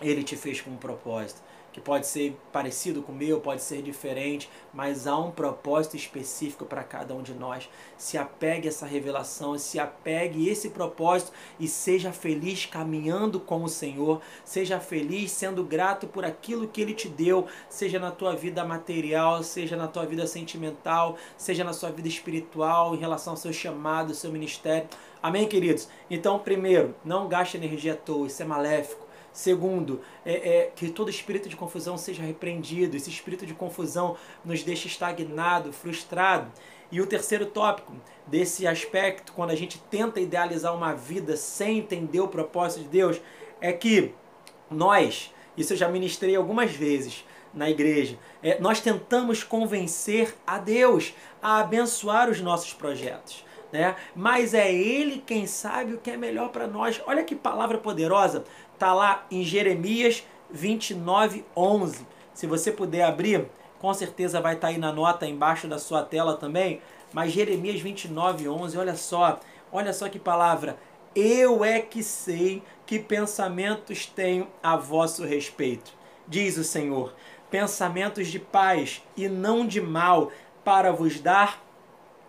ele 0.00 0.22
te 0.22 0.36
fez 0.36 0.60
com 0.60 0.70
um 0.70 0.76
propósito 0.76 1.42
que 1.74 1.80
pode 1.80 2.06
ser 2.06 2.36
parecido 2.52 3.02
com 3.02 3.10
o 3.10 3.14
meu, 3.16 3.40
pode 3.40 3.60
ser 3.60 3.82
diferente, 3.82 4.48
mas 4.72 5.08
há 5.08 5.18
um 5.18 5.32
propósito 5.32 5.96
específico 5.96 6.64
para 6.64 6.84
cada 6.84 7.12
um 7.12 7.20
de 7.20 7.34
nós. 7.34 7.68
Se 7.98 8.16
apegue 8.16 8.68
a 8.68 8.70
essa 8.70 8.86
revelação, 8.86 9.58
se 9.58 9.80
apegue 9.80 10.48
a 10.48 10.52
esse 10.52 10.70
propósito 10.70 11.32
e 11.58 11.66
seja 11.66 12.12
feliz 12.12 12.64
caminhando 12.64 13.40
com 13.40 13.64
o 13.64 13.68
Senhor, 13.68 14.22
seja 14.44 14.78
feliz 14.78 15.32
sendo 15.32 15.64
grato 15.64 16.06
por 16.06 16.24
aquilo 16.24 16.68
que 16.68 16.80
Ele 16.80 16.94
te 16.94 17.08
deu, 17.08 17.48
seja 17.68 17.98
na 17.98 18.12
tua 18.12 18.36
vida 18.36 18.64
material, 18.64 19.42
seja 19.42 19.76
na 19.76 19.88
tua 19.88 20.06
vida 20.06 20.28
sentimental, 20.28 21.16
seja 21.36 21.64
na 21.64 21.72
sua 21.72 21.90
vida 21.90 22.06
espiritual, 22.06 22.94
em 22.94 22.98
relação 22.98 23.32
ao 23.32 23.36
seu 23.36 23.52
chamado, 23.52 24.10
ao 24.10 24.14
seu 24.14 24.30
ministério. 24.30 24.88
Amém, 25.20 25.48
queridos? 25.48 25.88
Então, 26.08 26.38
primeiro, 26.38 26.94
não 27.04 27.26
gaste 27.26 27.56
energia 27.56 27.94
à 27.94 27.96
toa, 27.96 28.28
isso 28.28 28.40
é 28.40 28.46
maléfico. 28.46 29.03
Segundo, 29.34 30.00
é, 30.24 30.32
é, 30.32 30.72
que 30.76 30.88
todo 30.88 31.10
espírito 31.10 31.48
de 31.48 31.56
confusão 31.56 31.98
seja 31.98 32.22
repreendido. 32.22 32.96
Esse 32.96 33.10
espírito 33.10 33.44
de 33.44 33.52
confusão 33.52 34.16
nos 34.44 34.62
deixa 34.62 34.86
estagnado, 34.86 35.72
frustrado. 35.72 36.52
E 36.90 37.00
o 37.00 37.06
terceiro 37.06 37.46
tópico 37.46 37.92
desse 38.28 38.64
aspecto, 38.64 39.32
quando 39.32 39.50
a 39.50 39.56
gente 39.56 39.80
tenta 39.90 40.20
idealizar 40.20 40.72
uma 40.72 40.94
vida 40.94 41.36
sem 41.36 41.78
entender 41.78 42.20
o 42.20 42.28
propósito 42.28 42.84
de 42.84 42.90
Deus, 42.90 43.20
é 43.60 43.72
que 43.72 44.14
nós, 44.70 45.34
isso 45.56 45.72
eu 45.72 45.76
já 45.76 45.88
ministrei 45.88 46.36
algumas 46.36 46.70
vezes 46.70 47.24
na 47.52 47.68
igreja, 47.68 48.16
é, 48.40 48.60
nós 48.60 48.80
tentamos 48.80 49.42
convencer 49.42 50.32
a 50.46 50.58
Deus 50.58 51.12
a 51.42 51.58
abençoar 51.58 52.30
os 52.30 52.40
nossos 52.40 52.72
projetos. 52.72 53.44
Né? 53.74 53.96
Mas 54.14 54.54
é 54.54 54.72
Ele 54.72 55.20
quem 55.26 55.48
sabe 55.48 55.94
o 55.94 55.98
que 55.98 56.12
é 56.12 56.16
melhor 56.16 56.50
para 56.50 56.68
nós. 56.68 57.02
Olha 57.08 57.24
que 57.24 57.34
palavra 57.34 57.76
poderosa. 57.76 58.44
Está 58.72 58.94
lá 58.94 59.26
em 59.28 59.42
Jeremias 59.42 60.22
29, 60.48 61.44
11. 61.56 62.06
Se 62.32 62.46
você 62.46 62.70
puder 62.70 63.02
abrir, 63.02 63.48
com 63.80 63.92
certeza 63.92 64.40
vai 64.40 64.54
estar 64.54 64.68
tá 64.68 64.72
aí 64.72 64.78
na 64.78 64.92
nota 64.92 65.26
embaixo 65.26 65.66
da 65.66 65.76
sua 65.76 66.04
tela 66.04 66.36
também. 66.36 66.80
Mas 67.12 67.32
Jeremias 67.32 67.80
29, 67.80 68.48
11, 68.48 68.78
olha 68.78 68.94
só. 68.94 69.40
Olha 69.72 69.92
só 69.92 70.08
que 70.08 70.20
palavra. 70.20 70.78
Eu 71.12 71.64
é 71.64 71.80
que 71.80 72.04
sei 72.04 72.62
que 72.86 73.00
pensamentos 73.00 74.06
tenho 74.06 74.46
a 74.62 74.76
vosso 74.76 75.24
respeito, 75.24 75.92
diz 76.28 76.56
o 76.56 76.62
Senhor. 76.62 77.12
Pensamentos 77.50 78.28
de 78.28 78.38
paz 78.38 79.02
e 79.16 79.28
não 79.28 79.66
de 79.66 79.80
mal, 79.80 80.30
para 80.64 80.92
vos 80.92 81.18
dar 81.18 81.60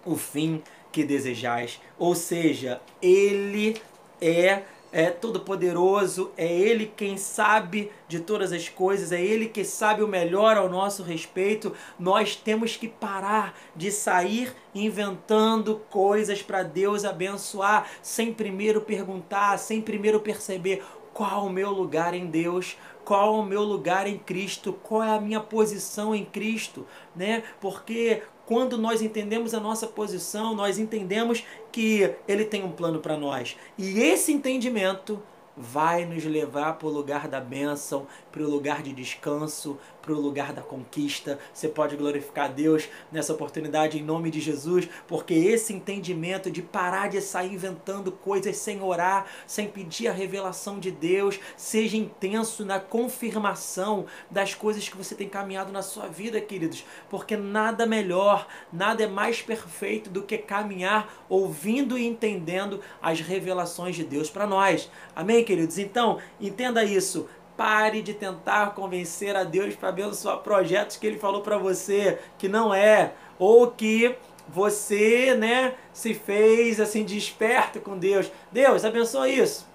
o 0.04 0.16
fim 0.16 0.64
que 0.96 1.04
desejais. 1.04 1.82
Ou 2.00 2.16
seja, 2.16 2.82
Ele 3.02 3.76
é 4.22 4.64
é 4.94 5.10
todo-poderoso, 5.10 6.32
é 6.38 6.48
Ele 6.48 6.90
quem 6.96 7.18
sabe 7.18 7.92
de 8.08 8.22
todas 8.22 8.54
as 8.54 8.70
coisas, 8.70 9.12
é 9.12 9.22
Ele 9.22 9.50
que 9.50 9.66
sabe 9.66 10.02
o 10.02 10.08
melhor 10.08 10.56
ao 10.56 10.70
nosso 10.70 11.04
respeito. 11.04 11.74
Nós 12.00 12.38
temos 12.38 12.78
que 12.78 12.88
parar 12.88 13.60
de 13.76 13.92
sair 13.92 14.56
inventando 14.74 15.82
coisas 15.90 16.42
para 16.42 16.64
Deus 16.64 17.04
abençoar, 17.04 17.90
sem 18.02 18.34
primeiro 18.34 18.80
perguntar, 18.80 19.60
sem 19.60 19.82
primeiro 19.82 20.22
perceber 20.22 20.82
qual 21.14 21.48
o 21.48 21.50
meu 21.50 21.72
lugar 21.72 22.14
em 22.14 22.28
Deus, 22.28 22.78
qual 23.04 23.36
o 23.36 23.46
meu 23.46 23.64
lugar 23.64 24.08
em 24.08 24.18
Cristo, 24.18 24.72
qual 24.82 25.04
é 25.04 25.10
a 25.10 25.20
minha 25.20 25.42
posição 25.42 26.16
em 26.16 26.24
Cristo, 26.24 26.88
né? 27.14 27.44
Porque 27.60 28.22
quando 28.46 28.78
nós 28.78 29.02
entendemos 29.02 29.54
a 29.54 29.60
nossa 29.60 29.88
posição, 29.88 30.56
nós 30.56 30.78
entendemos 30.78 31.44
que 31.72 32.14
Ele 32.28 32.46
tem 32.46 32.64
um 32.64 32.72
plano 32.72 33.00
para 33.00 33.18
nós. 33.18 33.58
E 33.78 34.00
esse 34.00 34.32
entendimento 34.32 35.22
vai 35.58 36.06
nos 36.06 36.24
levar 36.26 36.74
para 36.74 36.88
o 36.88 36.92
lugar 36.92 37.28
da 37.28 37.40
bênção, 37.40 38.06
para 38.32 38.42
o 38.42 38.50
lugar 38.50 38.84
de 38.84 38.92
descanso, 38.92 39.78
para 40.06 40.14
o 40.14 40.22
lugar 40.22 40.54
da 40.54 40.62
conquista. 40.62 41.40
Você 41.52 41.68
pode 41.68 41.96
glorificar 41.96 42.54
Deus 42.54 42.88
nessa 43.12 43.34
oportunidade 43.34 43.98
em 43.98 44.04
nome 44.04 44.30
de 44.30 44.40
Jesus, 44.40 44.88
porque 45.08 45.34
esse 45.34 45.74
entendimento 45.74 46.52
de 46.52 46.62
parar 46.62 47.10
de 47.10 47.20
sair 47.20 47.54
inventando 47.54 48.12
coisas 48.12 48.56
sem 48.58 48.82
orar, 48.82 49.26
sem 49.48 49.68
pedir 49.68 50.08
a 50.08 50.14
revelação 50.14 50.80
de 50.80 50.92
Deus, 50.92 51.40
seja 51.58 51.98
intenso 51.98 52.64
na 52.64 52.80
confirmação 52.80 54.06
das 54.30 54.54
coisas 54.54 54.88
que 54.88 54.96
você 54.96 55.16
tem 55.16 55.28
caminhado 55.28 55.72
na 55.72 55.82
sua 55.82 56.08
vida, 56.08 56.40
queridos, 56.40 56.86
porque 57.10 57.36
nada 57.36 57.88
melhor, 57.88 58.48
nada 58.72 59.04
é 59.04 59.08
mais 59.08 59.42
perfeito 59.42 60.10
do 60.10 60.22
que 60.22 60.38
caminhar 60.38 61.26
ouvindo 61.28 61.98
e 61.98 62.06
entendendo 62.06 62.80
as 63.02 63.20
revelações 63.20 63.96
de 63.96 64.04
Deus 64.04 64.30
para 64.30 64.46
nós. 64.46 64.90
Amém, 65.16 65.44
queridos? 65.44 65.80
Então, 65.80 66.20
entenda 66.40 66.84
isso. 66.84 67.28
Pare 67.58 68.02
de 68.02 68.14
tentar 68.14 68.74
convencer 68.74 69.36
a 69.36 69.44
Deus 69.44 69.76
para 69.76 69.90
abençoar 69.90 70.40
projetos 70.40 70.98
que 70.98 71.08
Ele 71.08 71.18
falou 71.18 71.42
para 71.42 71.58
você 71.58 72.20
que 72.38 72.50
não 72.50 72.74
é, 72.74 73.14
ou 73.40 73.72
que 73.72 74.16
você, 74.48 75.36
né, 75.36 75.76
se 75.94 76.14
fez 76.14 76.80
assim 76.80 77.04
desperto 77.04 77.80
com 77.80 77.98
Deus. 77.98 78.32
Deus, 78.52 78.86
abençoa 78.86 79.30
isso. 79.30 79.66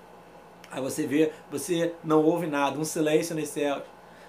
Aí 0.71 0.81
você 0.81 1.07
vê, 1.07 1.33
você 1.51 1.95
não 2.05 2.23
ouve 2.23 2.47
nada, 2.47 2.79
um 2.79 2.85
silêncio 2.85 3.35
nos 3.35 3.49
céus. 3.49 3.83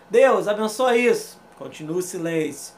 Deus, 0.09 0.47
abençoa 0.47 0.97
isso. 0.97 1.39
Continua 1.57 1.97
o 1.97 2.01
silêncio. 2.01 2.73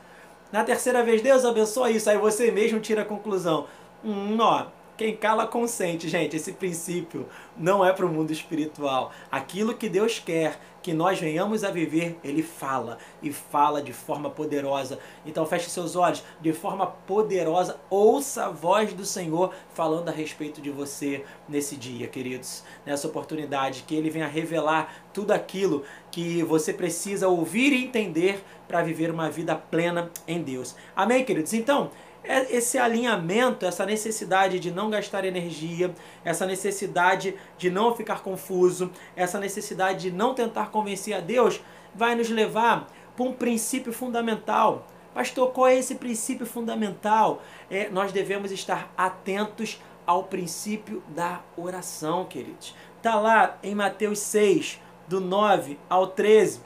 Na 0.51 0.63
terceira 0.63 1.01
vez, 1.03 1.21
Deus 1.21 1.45
abençoa 1.45 1.89
isso. 1.89 2.09
Aí 2.09 2.17
você 2.17 2.51
mesmo 2.51 2.79
tira 2.79 3.01
a 3.01 3.05
conclusão. 3.05 3.65
Hum, 4.03 4.37
ó, 4.39 4.67
quem 4.95 5.15
cala 5.15 5.47
consente, 5.47 6.07
gente. 6.07 6.35
Esse 6.35 6.53
princípio 6.53 7.27
não 7.57 7.83
é 7.83 7.91
para 7.91 8.05
o 8.05 8.09
mundo 8.09 8.31
espiritual. 8.31 9.11
Aquilo 9.31 9.75
que 9.75 9.89
Deus 9.89 10.19
quer 10.19 10.59
que 10.83 10.93
nós 10.93 11.17
venhamos 11.17 11.63
a 11.63 11.71
viver, 11.71 12.19
Ele 12.23 12.43
fala 12.43 12.97
e 13.21 13.31
fala 13.31 13.81
de 13.81 13.93
forma 13.93 14.29
poderosa. 14.29 14.99
Então 15.25 15.45
feche 15.45 15.69
seus 15.69 15.95
olhos, 15.95 16.21
de 16.41 16.51
forma 16.51 16.85
poderosa, 16.85 17.79
ouça 17.89 18.47
a 18.47 18.49
voz 18.49 18.93
do 18.93 19.05
Senhor 19.05 19.53
falando 19.73 20.09
a 20.09 20.11
respeito 20.11 20.61
de 20.61 20.69
você 20.69 21.23
nesse 21.47 21.77
dia, 21.77 22.07
queridos. 22.07 22.63
Nessa 22.85 23.07
oportunidade, 23.07 23.85
que 23.87 23.95
Ele 23.95 24.09
venha 24.09 24.27
revelar 24.27 25.05
tudo 25.13 25.31
aquilo 25.31 25.83
que 26.11 26.43
você 26.43 26.73
precisa 26.73 27.29
ouvir 27.29 27.71
e 27.71 27.85
entender 27.85 28.43
para 28.67 28.83
viver 28.83 29.09
uma 29.09 29.29
vida 29.29 29.55
plena 29.55 30.11
em 30.27 30.41
Deus. 30.41 30.75
Amém, 30.93 31.23
queridos? 31.23 31.53
Então, 31.53 31.91
esse 32.23 32.77
alinhamento, 32.77 33.65
essa 33.65 33.85
necessidade 33.85 34.59
de 34.59 34.71
não 34.71 34.89
gastar 34.89 35.25
energia, 35.25 35.93
essa 36.23 36.45
necessidade 36.45 37.35
de 37.57 37.69
não 37.69 37.95
ficar 37.95 38.21
confuso, 38.21 38.91
essa 39.15 39.39
necessidade 39.39 40.09
de 40.09 40.11
não 40.11 40.33
tentar 40.33 40.69
convencer 40.71 41.13
a 41.13 41.19
Deus, 41.19 41.61
vai 41.93 42.15
nos 42.15 42.29
levar 42.29 42.87
para 43.15 43.25
um 43.25 43.33
princípio 43.33 43.91
fundamental. 43.91 44.87
Pastor, 45.13 45.51
qual 45.51 45.67
é 45.67 45.75
esse 45.77 45.95
princípio 45.95 46.45
fundamental? 46.45 47.41
É, 47.69 47.89
nós 47.89 48.11
devemos 48.11 48.51
estar 48.51 48.91
atentos 48.97 49.79
ao 50.07 50.23
princípio 50.23 51.03
da 51.09 51.41
oração, 51.55 52.25
queridos. 52.25 52.75
Está 52.97 53.19
lá 53.19 53.57
em 53.61 53.75
Mateus 53.75 54.19
6, 54.19 54.81
do 55.07 55.19
9 55.19 55.77
ao 55.89 56.07
13, 56.07 56.61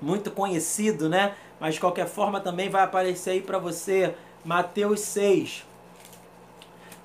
muito 0.00 0.30
conhecido, 0.30 1.08
né? 1.08 1.34
Mas 1.58 1.74
de 1.74 1.80
qualquer 1.80 2.06
forma 2.06 2.40
também 2.40 2.68
vai 2.68 2.82
aparecer 2.82 3.30
aí 3.30 3.40
para 3.40 3.58
você, 3.58 4.14
Mateus 4.44 5.00
6, 5.00 5.64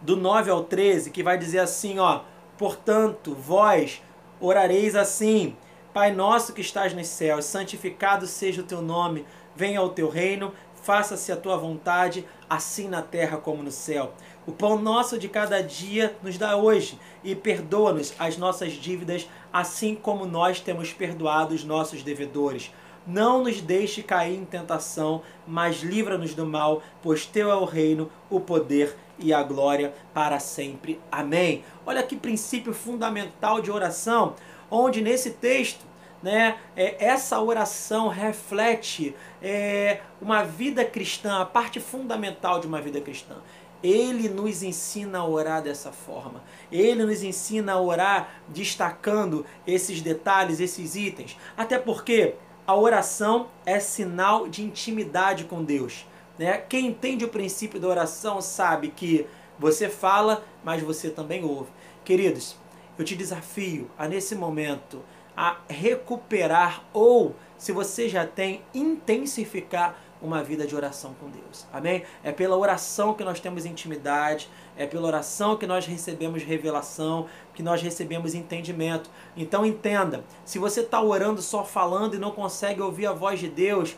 do 0.02 0.16
9 0.16 0.50
ao 0.50 0.64
13, 0.64 1.12
que 1.12 1.22
vai 1.22 1.38
dizer 1.38 1.60
assim, 1.60 2.00
ó: 2.00 2.22
Portanto, 2.58 3.36
vós 3.36 4.02
orareis 4.40 4.96
assim: 4.96 5.56
Pai 5.94 6.12
nosso 6.12 6.52
que 6.52 6.62
estás 6.62 6.96
nos 6.96 7.08
céus, 7.08 7.46
santificado 7.46 8.26
seja 8.26 8.62
o 8.62 8.66
teu 8.66 8.82
nome, 8.82 9.24
venha 9.56 9.84
o 9.84 9.90
teu 9.90 10.10
reino, 10.10 10.52
faça-se 10.82 11.32
a 11.32 11.38
tua 11.38 11.58
vontade, 11.58 12.26
assim 12.50 12.88
na 12.88 13.04
terra 13.04 13.38
como 13.38 13.62
no 13.62 13.72
céu. 13.72 14.14
O 14.48 14.52
pão 14.52 14.82
nosso 14.82 15.20
de 15.20 15.30
cada 15.30 15.62
dia 15.62 16.16
nos 16.24 16.40
dá 16.40 16.56
hoje 16.56 17.00
e 17.24 17.36
perdoa-nos 17.36 18.14
as 18.18 18.36
nossas 18.36 18.74
dívidas, 18.74 19.30
assim 19.54 19.94
como 19.94 20.26
nós 20.26 20.60
temos 20.60 20.92
perdoado 20.92 21.54
os 21.54 21.64
nossos 21.64 22.02
devedores. 22.02 22.72
Não 23.08 23.44
nos 23.44 23.62
deixe 23.62 24.04
cair 24.04 24.38
em 24.38 24.44
tentação, 24.44 25.22
mas 25.48 25.78
livra-nos 25.78 26.36
do 26.36 26.46
mal, 26.46 26.84
pois 27.02 27.26
teu 27.26 27.50
é 27.50 27.56
o 27.56 27.64
reino, 27.64 28.12
o 28.30 28.40
poder 28.40 28.96
e 29.18 29.34
a 29.34 29.42
glória 29.42 29.94
para 30.14 30.40
sempre. 30.40 31.00
Amém. 31.10 31.64
Olha 31.86 32.04
que 32.04 32.18
princípio 32.18 32.74
fundamental 32.74 33.62
de 33.62 33.72
oração, 33.72 34.36
onde 34.70 35.02
nesse 35.02 35.32
texto 35.32 35.88
né? 36.22 36.58
É, 36.76 37.06
essa 37.06 37.40
oração 37.40 38.08
reflete 38.08 39.16
é, 39.42 40.02
uma 40.22 40.44
vida 40.44 40.84
cristã, 40.84 41.42
a 41.42 41.46
parte 41.46 41.80
fundamental 41.80 42.60
de 42.60 42.68
uma 42.68 42.82
vida 42.82 43.00
cristã. 43.00 43.36
Ele 43.84 44.28
nos 44.28 44.64
ensina 44.64 45.20
a 45.20 45.28
orar 45.28 45.62
dessa 45.62 45.92
forma. 45.92 46.44
Ele 46.72 47.06
nos 47.06 47.22
ensina 47.22 47.74
a 47.74 47.82
orar 47.82 48.42
destacando 48.48 49.46
esses 49.68 50.02
detalhes, 50.02 50.60
esses 50.60 50.96
itens. 50.96 51.38
Até 51.56 51.78
porque 51.78 52.34
a 52.68 52.76
oração 52.76 53.48
é 53.66 53.80
sinal 53.80 54.50
de 54.50 54.62
intimidade 54.62 55.46
com 55.46 55.64
Deus. 55.64 56.06
Né? 56.38 56.58
Quem 56.58 56.88
entende 56.88 57.24
o 57.24 57.30
princípio 57.30 57.80
da 57.80 57.88
oração 57.88 58.42
sabe 58.42 58.90
que 58.90 59.26
você 59.58 59.88
fala, 59.88 60.44
mas 60.66 60.84
você 60.84 61.10
também 61.10 61.46
ouve. 61.46 61.70
Queridos, 62.04 62.58
eu 63.00 63.06
te 63.06 63.16
desafio 63.16 63.90
a 63.98 64.06
nesse 64.06 64.36
momento 64.36 65.02
a 65.36 65.58
recuperar 65.70 66.84
ou, 66.92 67.36
se 67.58 67.72
você 67.72 68.10
já 68.10 68.26
tem, 68.26 68.62
intensificar 68.74 69.96
uma 70.22 70.44
vida 70.44 70.66
de 70.66 70.76
oração 70.76 71.14
com 71.20 71.30
Deus. 71.30 71.66
Amém? 71.72 72.04
É 72.24 72.32
pela 72.32 72.58
oração 72.58 73.14
que 73.14 73.24
nós 73.24 73.40
temos 73.40 73.66
intimidade, 73.66 74.50
é 74.76 74.86
pela 74.86 75.08
oração 75.08 75.56
que 75.56 75.68
nós 75.68 75.86
recebemos 75.86 76.44
revelação, 76.44 77.28
que 77.54 77.64
nós 77.64 77.82
recebemos 77.82 78.34
entendimento. 78.34 79.10
Então 79.36 79.66
entenda, 79.66 80.24
se 80.46 80.60
você 80.60 80.82
está 80.82 81.02
orando 81.02 81.42
só 81.42 81.64
falando 81.64 82.16
e 82.16 82.20
não 82.20 82.32
consegue 82.32 82.82
ouvir 82.82 83.08
a 83.08 83.14
voz 83.14 83.40
de 83.40 83.48
Deus, 83.48 83.96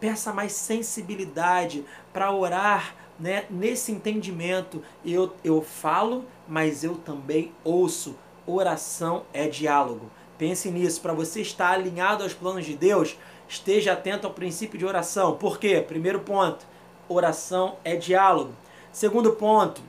peça 0.00 0.32
mais 0.32 0.52
sensibilidade 0.52 1.84
para 2.12 2.30
orar 2.32 2.94
né, 3.18 3.46
nesse 3.48 3.92
entendimento. 3.92 4.82
Eu, 5.04 5.34
eu 5.42 5.62
falo, 5.62 6.24
mas 6.48 6.84
eu 6.84 6.96
também 6.96 7.52
ouço. 7.62 8.16
Oração 8.46 9.24
é 9.32 9.48
diálogo. 9.48 10.10
Pense 10.36 10.70
nisso, 10.70 11.00
para 11.00 11.14
você 11.14 11.40
estar 11.40 11.70
alinhado 11.70 12.22
aos 12.22 12.34
planos 12.34 12.66
de 12.66 12.76
Deus, 12.76 13.16
esteja 13.48 13.92
atento 13.92 14.26
ao 14.26 14.32
princípio 14.32 14.78
de 14.78 14.84
oração. 14.84 15.36
Por 15.36 15.58
quê? 15.58 15.84
Primeiro 15.86 16.20
ponto, 16.20 16.66
oração 17.08 17.76
é 17.84 17.96
diálogo. 17.96 18.54
Segundo 18.92 19.32
ponto, 19.32 19.82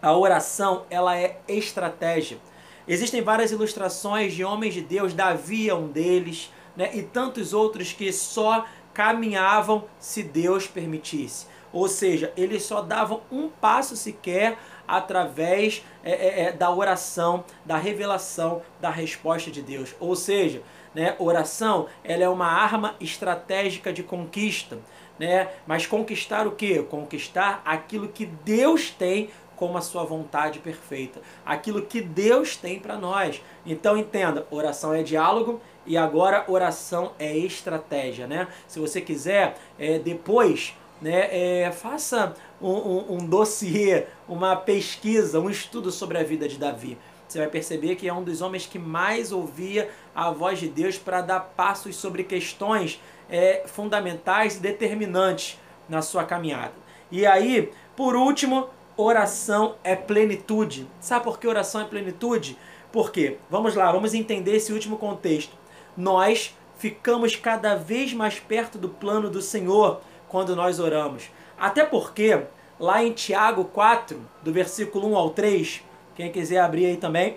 a 0.00 0.16
oração 0.16 0.84
ela 0.88 1.16
é 1.16 1.40
estratégia. 1.48 2.38
Existem 2.86 3.22
várias 3.22 3.50
ilustrações 3.50 4.32
de 4.32 4.44
homens 4.44 4.74
de 4.74 4.80
Deus, 4.80 5.12
Davi 5.12 5.68
é 5.68 5.74
um 5.74 5.88
deles, 5.88 6.52
né, 6.76 6.90
e 6.94 7.02
tantos 7.02 7.52
outros 7.52 7.92
que 7.92 8.12
só 8.12 8.64
caminhavam 8.94 9.84
se 9.98 10.22
Deus 10.22 10.66
permitisse. 10.66 11.46
Ou 11.72 11.88
seja, 11.88 12.32
eles 12.36 12.62
só 12.62 12.80
davam 12.80 13.20
um 13.30 13.48
passo 13.48 13.96
sequer 13.96 14.56
através 14.86 15.84
é, 16.04 16.12
é, 16.12 16.42
é, 16.44 16.52
da 16.52 16.70
oração, 16.70 17.44
da 17.64 17.76
revelação, 17.76 18.62
da 18.80 18.88
resposta 18.88 19.50
de 19.50 19.60
Deus. 19.60 19.94
Ou 19.98 20.14
seja, 20.14 20.62
né, 20.96 21.14
oração 21.18 21.88
ela 22.02 22.24
é 22.24 22.28
uma 22.28 22.46
arma 22.46 22.94
estratégica 22.98 23.92
de 23.92 24.02
conquista. 24.02 24.78
Né? 25.18 25.48
Mas 25.66 25.86
conquistar 25.86 26.46
o 26.46 26.52
que? 26.52 26.82
Conquistar 26.84 27.60
aquilo 27.66 28.08
que 28.08 28.24
Deus 28.24 28.90
tem 28.90 29.28
como 29.56 29.76
a 29.76 29.82
sua 29.82 30.04
vontade 30.04 30.58
perfeita. 30.58 31.20
Aquilo 31.44 31.82
que 31.82 32.00
Deus 32.00 32.56
tem 32.56 32.80
para 32.80 32.96
nós. 32.96 33.42
Então 33.66 33.96
entenda, 33.96 34.46
oração 34.50 34.94
é 34.94 35.02
diálogo 35.02 35.60
e 35.84 35.98
agora 35.98 36.46
oração 36.48 37.12
é 37.18 37.36
estratégia, 37.36 38.26
né? 38.26 38.48
Se 38.66 38.78
você 38.78 39.00
quiser, 39.00 39.58
é, 39.78 39.98
depois 39.98 40.74
né, 41.00 41.28
é, 41.30 41.72
faça 41.72 42.34
um, 42.60 42.70
um, 42.70 43.12
um 43.16 43.26
dossiê, 43.26 44.06
uma 44.26 44.56
pesquisa, 44.56 45.40
um 45.40 45.50
estudo 45.50 45.90
sobre 45.90 46.16
a 46.16 46.22
vida 46.22 46.48
de 46.48 46.58
Davi. 46.58 46.96
Você 47.28 47.38
vai 47.38 47.48
perceber 47.48 47.96
que 47.96 48.08
é 48.08 48.12
um 48.12 48.22
dos 48.22 48.40
homens 48.40 48.66
que 48.66 48.78
mais 48.78 49.32
ouvia 49.32 49.90
a 50.14 50.30
voz 50.30 50.58
de 50.58 50.68
Deus 50.68 50.96
para 50.96 51.20
dar 51.20 51.40
passos 51.40 51.96
sobre 51.96 52.22
questões 52.24 53.00
é, 53.28 53.64
fundamentais 53.66 54.56
e 54.56 54.60
determinantes 54.60 55.58
na 55.88 56.02
sua 56.02 56.24
caminhada. 56.24 56.74
E 57.10 57.26
aí, 57.26 57.72
por 57.96 58.14
último, 58.14 58.68
oração 58.96 59.76
é 59.82 59.94
plenitude. 59.94 60.88
Sabe 61.00 61.24
por 61.24 61.38
que 61.38 61.46
oração 61.46 61.80
é 61.80 61.84
plenitude? 61.84 62.56
Por 62.92 63.10
quê? 63.10 63.38
Vamos 63.50 63.74
lá, 63.74 63.90
vamos 63.92 64.14
entender 64.14 64.56
esse 64.56 64.72
último 64.72 64.96
contexto. 64.96 65.56
Nós 65.96 66.56
ficamos 66.78 67.36
cada 67.36 67.74
vez 67.74 68.12
mais 68.12 68.38
perto 68.38 68.78
do 68.78 68.88
plano 68.88 69.28
do 69.28 69.42
Senhor 69.42 70.00
quando 70.28 70.56
nós 70.56 70.78
oramos. 70.78 71.30
Até 71.58 71.84
porque, 71.84 72.42
lá 72.78 73.02
em 73.02 73.12
Tiago 73.12 73.64
4, 73.64 74.20
do 74.42 74.52
versículo 74.52 75.08
1 75.12 75.16
ao 75.16 75.30
3, 75.30 75.82
quem 76.16 76.32
quiser 76.32 76.60
abrir 76.60 76.86
aí 76.86 76.96
também, 76.96 77.36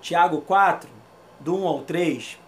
Tiago 0.00 0.40
4, 0.42 0.88
do 1.40 1.56
1 1.56 1.66
ao 1.66 1.80
3, 1.80 2.38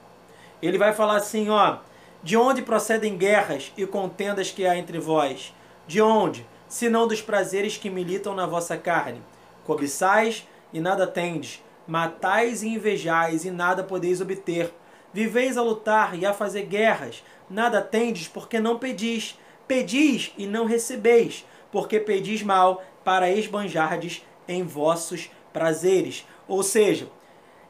ele 0.63 0.79
vai 0.79 0.93
falar 0.93 1.17
assim, 1.17 1.51
ó, 1.51 1.79
de 2.23 2.37
onde 2.37 2.63
procedem 2.63 3.17
guerras 3.17 3.73
e 3.77 3.85
contendas 3.85 4.53
que 4.53 4.65
há 4.65 4.77
entre 4.77 4.99
vós? 5.01 5.53
De 5.89 6.01
onde? 6.01 6.47
Senão 6.69 7.09
dos 7.09 7.21
prazeres 7.21 7.77
que 7.77 7.91
militam 7.91 8.35
na 8.35 8.47
vossa 8.47 8.77
carne. 8.77 9.21
Cobiçais 9.65 10.47
e 10.73 10.81
nada 10.81 11.07
tendes, 11.07 11.63
matais 11.87 12.63
e 12.63 12.69
invejais 12.69 13.45
e 13.45 13.51
nada 13.51 13.83
podeis 13.83 14.21
obter. 14.21 14.73
Viveis 15.13 15.57
a 15.57 15.63
lutar 15.63 16.17
e 16.17 16.25
a 16.25 16.33
fazer 16.33 16.63
guerras, 16.63 17.25
nada 17.51 17.83
tendes 17.83 18.29
porque 18.29 18.61
não 18.61 18.79
pedis. 18.79 19.37
Pedis 19.67 20.33
e 20.39 20.47
não 20.47 20.65
recebeis, 20.65 21.45
porque 21.71 21.99
pedis 21.99 22.43
mal 22.43 22.83
para 23.05 23.31
esbanjardes 23.31 24.25
em 24.49 24.65
vossos 24.65 25.31
prazeres. 25.53 26.27
Ou 26.49 26.63
seja, 26.63 27.09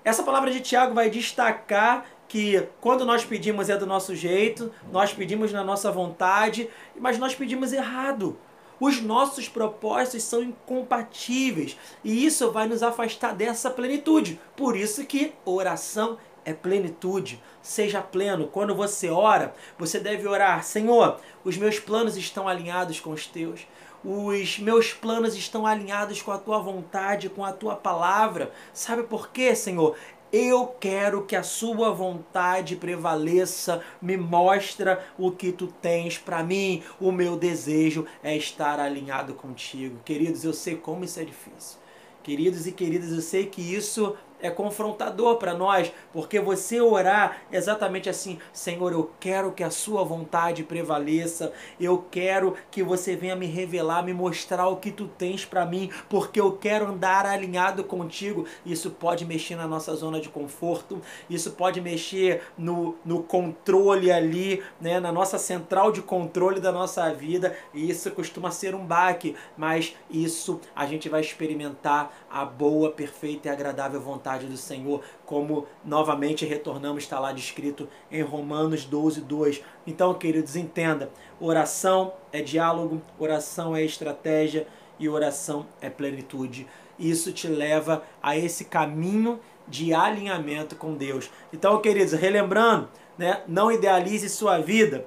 essa 0.04 0.22
palavra 0.22 0.50
de 0.50 0.60
Tiago 0.60 0.94
vai 0.94 1.10
destacar 1.10 2.06
que 2.28 2.66
quando 2.80 3.04
nós 3.04 3.24
pedimos 3.24 3.68
é 3.68 3.76
do 3.76 3.86
nosso 3.86 4.14
jeito, 4.14 4.72
nós 4.92 5.12
pedimos 5.12 5.52
na 5.52 5.64
nossa 5.64 5.90
vontade, 5.90 6.70
mas 6.98 7.18
nós 7.18 7.34
pedimos 7.34 7.72
errado. 7.72 8.38
Os 8.80 9.00
nossos 9.00 9.48
propósitos 9.48 10.22
são 10.22 10.40
incompatíveis 10.40 11.76
e 12.04 12.24
isso 12.24 12.52
vai 12.52 12.68
nos 12.68 12.82
afastar 12.82 13.34
dessa 13.34 13.70
plenitude. 13.70 14.38
Por 14.56 14.76
isso 14.76 15.04
que 15.04 15.32
oração 15.44 16.16
é 16.44 16.54
plenitude. 16.54 17.42
Seja 17.60 18.00
pleno. 18.00 18.46
Quando 18.46 18.74
você 18.74 19.10
ora, 19.10 19.52
você 19.76 19.98
deve 19.98 20.28
orar: 20.28 20.62
Senhor, 20.62 21.18
os 21.44 21.56
meus 21.56 21.80
planos 21.80 22.16
estão 22.16 22.46
alinhados 22.46 23.00
com 23.00 23.10
os 23.10 23.26
teus. 23.26 23.66
Os 24.04 24.58
meus 24.58 24.92
planos 24.92 25.34
estão 25.34 25.66
alinhados 25.66 26.22
com 26.22 26.30
a 26.30 26.38
tua 26.38 26.58
vontade, 26.58 27.28
com 27.28 27.44
a 27.44 27.52
tua 27.52 27.74
palavra. 27.74 28.52
Sabe 28.72 29.02
por 29.02 29.30
quê, 29.30 29.54
Senhor? 29.56 29.96
Eu 30.30 30.66
quero 30.66 31.24
que 31.24 31.34
a 31.34 31.42
sua 31.42 31.90
vontade 31.90 32.76
prevaleça, 32.76 33.82
me 34.00 34.16
mostra 34.16 35.02
o 35.18 35.30
que 35.30 35.50
tu 35.50 35.66
tens 35.66 36.18
para 36.18 36.42
mim. 36.42 36.82
O 37.00 37.10
meu 37.10 37.34
desejo 37.34 38.04
é 38.22 38.36
estar 38.36 38.78
alinhado 38.78 39.32
contigo. 39.34 39.98
Queridos, 40.04 40.44
eu 40.44 40.52
sei 40.52 40.76
como 40.76 41.04
isso 41.04 41.18
é 41.18 41.24
difícil. 41.24 41.78
Queridos 42.22 42.66
e 42.66 42.72
queridas, 42.72 43.10
eu 43.10 43.22
sei 43.22 43.46
que 43.46 43.62
isso 43.62 44.14
é 44.40 44.50
confrontador 44.50 45.36
para 45.36 45.54
nós, 45.54 45.92
porque 46.12 46.40
você 46.40 46.80
orar 46.80 47.38
exatamente 47.50 48.08
assim: 48.08 48.38
Senhor, 48.52 48.92
eu 48.92 49.10
quero 49.18 49.52
que 49.52 49.64
a 49.64 49.70
Sua 49.70 50.04
vontade 50.04 50.62
prevaleça, 50.62 51.52
eu 51.80 52.04
quero 52.10 52.54
que 52.70 52.82
você 52.82 53.16
venha 53.16 53.36
me 53.36 53.46
revelar, 53.46 54.02
me 54.02 54.14
mostrar 54.14 54.68
o 54.68 54.76
que 54.76 54.90
tu 54.90 55.08
tens 55.08 55.44
para 55.44 55.66
mim, 55.66 55.90
porque 56.08 56.40
eu 56.40 56.52
quero 56.52 56.86
andar 56.86 57.26
alinhado 57.26 57.84
contigo. 57.84 58.46
Isso 58.64 58.90
pode 58.90 59.24
mexer 59.24 59.56
na 59.56 59.66
nossa 59.66 59.94
zona 59.94 60.20
de 60.20 60.28
conforto, 60.28 61.00
isso 61.28 61.52
pode 61.52 61.80
mexer 61.80 62.42
no, 62.56 62.96
no 63.04 63.22
controle 63.22 64.10
ali, 64.10 64.62
né, 64.80 65.00
na 65.00 65.12
nossa 65.12 65.38
central 65.38 65.90
de 65.92 66.02
controle 66.02 66.60
da 66.60 66.72
nossa 66.72 67.12
vida, 67.12 67.56
e 67.74 67.90
isso 67.90 68.10
costuma 68.10 68.50
ser 68.50 68.74
um 68.74 68.84
baque, 68.84 69.34
mas 69.56 69.96
isso 70.10 70.60
a 70.74 70.86
gente 70.86 71.08
vai 71.08 71.20
experimentar 71.20 72.12
a 72.30 72.44
boa, 72.44 72.90
perfeita 72.90 73.48
e 73.48 73.50
agradável 73.50 74.00
vontade 74.00 74.27
do 74.36 74.56
Senhor, 74.56 75.02
como 75.24 75.66
novamente 75.84 76.44
retornamos, 76.44 77.04
está 77.04 77.18
lá 77.18 77.32
descrito 77.32 77.88
em 78.10 78.22
Romanos 78.22 78.84
12, 78.84 79.22
2. 79.22 79.62
Então, 79.86 80.12
queridos, 80.14 80.56
entenda: 80.56 81.10
oração 81.40 82.12
é 82.32 82.42
diálogo, 82.42 83.00
oração 83.18 83.74
é 83.74 83.82
estratégia 83.82 84.66
e 84.98 85.08
oração 85.08 85.66
é 85.80 85.88
plenitude. 85.88 86.66
Isso 86.98 87.32
te 87.32 87.46
leva 87.46 88.02
a 88.22 88.36
esse 88.36 88.64
caminho 88.64 89.40
de 89.66 89.94
alinhamento 89.94 90.74
com 90.76 90.94
Deus. 90.94 91.30
Então, 91.52 91.80
queridos, 91.80 92.12
relembrando, 92.12 92.88
né, 93.16 93.42
não 93.46 93.70
idealize 93.70 94.28
sua 94.28 94.58
vida 94.58 95.06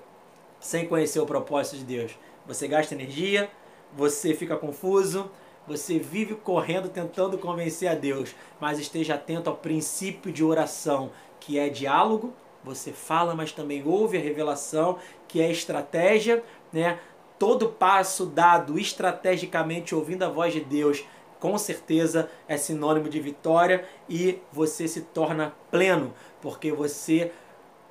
sem 0.59 0.87
conhecer 0.87 1.19
o 1.19 1.25
propósito 1.25 1.77
de 1.77 1.83
Deus. 1.83 2.11
Você 2.47 2.67
gasta 2.67 2.93
energia, 2.93 3.49
você 3.93 4.33
fica 4.33 4.55
confuso, 4.55 5.29
você 5.67 5.99
vive 5.99 6.35
correndo 6.35 6.89
tentando 6.89 7.37
convencer 7.37 7.89
a 7.89 7.95
Deus, 7.95 8.35
mas 8.59 8.79
esteja 8.79 9.15
atento 9.15 9.49
ao 9.49 9.55
princípio 9.55 10.31
de 10.31 10.43
oração, 10.43 11.11
que 11.39 11.59
é 11.59 11.69
diálogo. 11.69 12.33
Você 12.63 12.91
fala, 12.91 13.35
mas 13.35 13.51
também 13.51 13.83
ouve 13.85 14.17
a 14.17 14.21
revelação, 14.21 14.97
que 15.27 15.41
é 15.41 15.51
estratégia, 15.51 16.43
né? 16.71 16.99
Todo 17.39 17.69
passo 17.69 18.25
dado 18.25 18.77
estrategicamente 18.77 19.95
ouvindo 19.95 20.23
a 20.23 20.29
voz 20.29 20.53
de 20.53 20.61
Deus, 20.61 21.03
com 21.39 21.57
certeza 21.57 22.29
é 22.47 22.55
sinônimo 22.55 23.09
de 23.09 23.19
vitória 23.19 23.83
e 24.07 24.39
você 24.51 24.87
se 24.87 25.01
torna 25.01 25.53
pleno, 25.71 26.13
porque 26.39 26.71
você, 26.71 27.31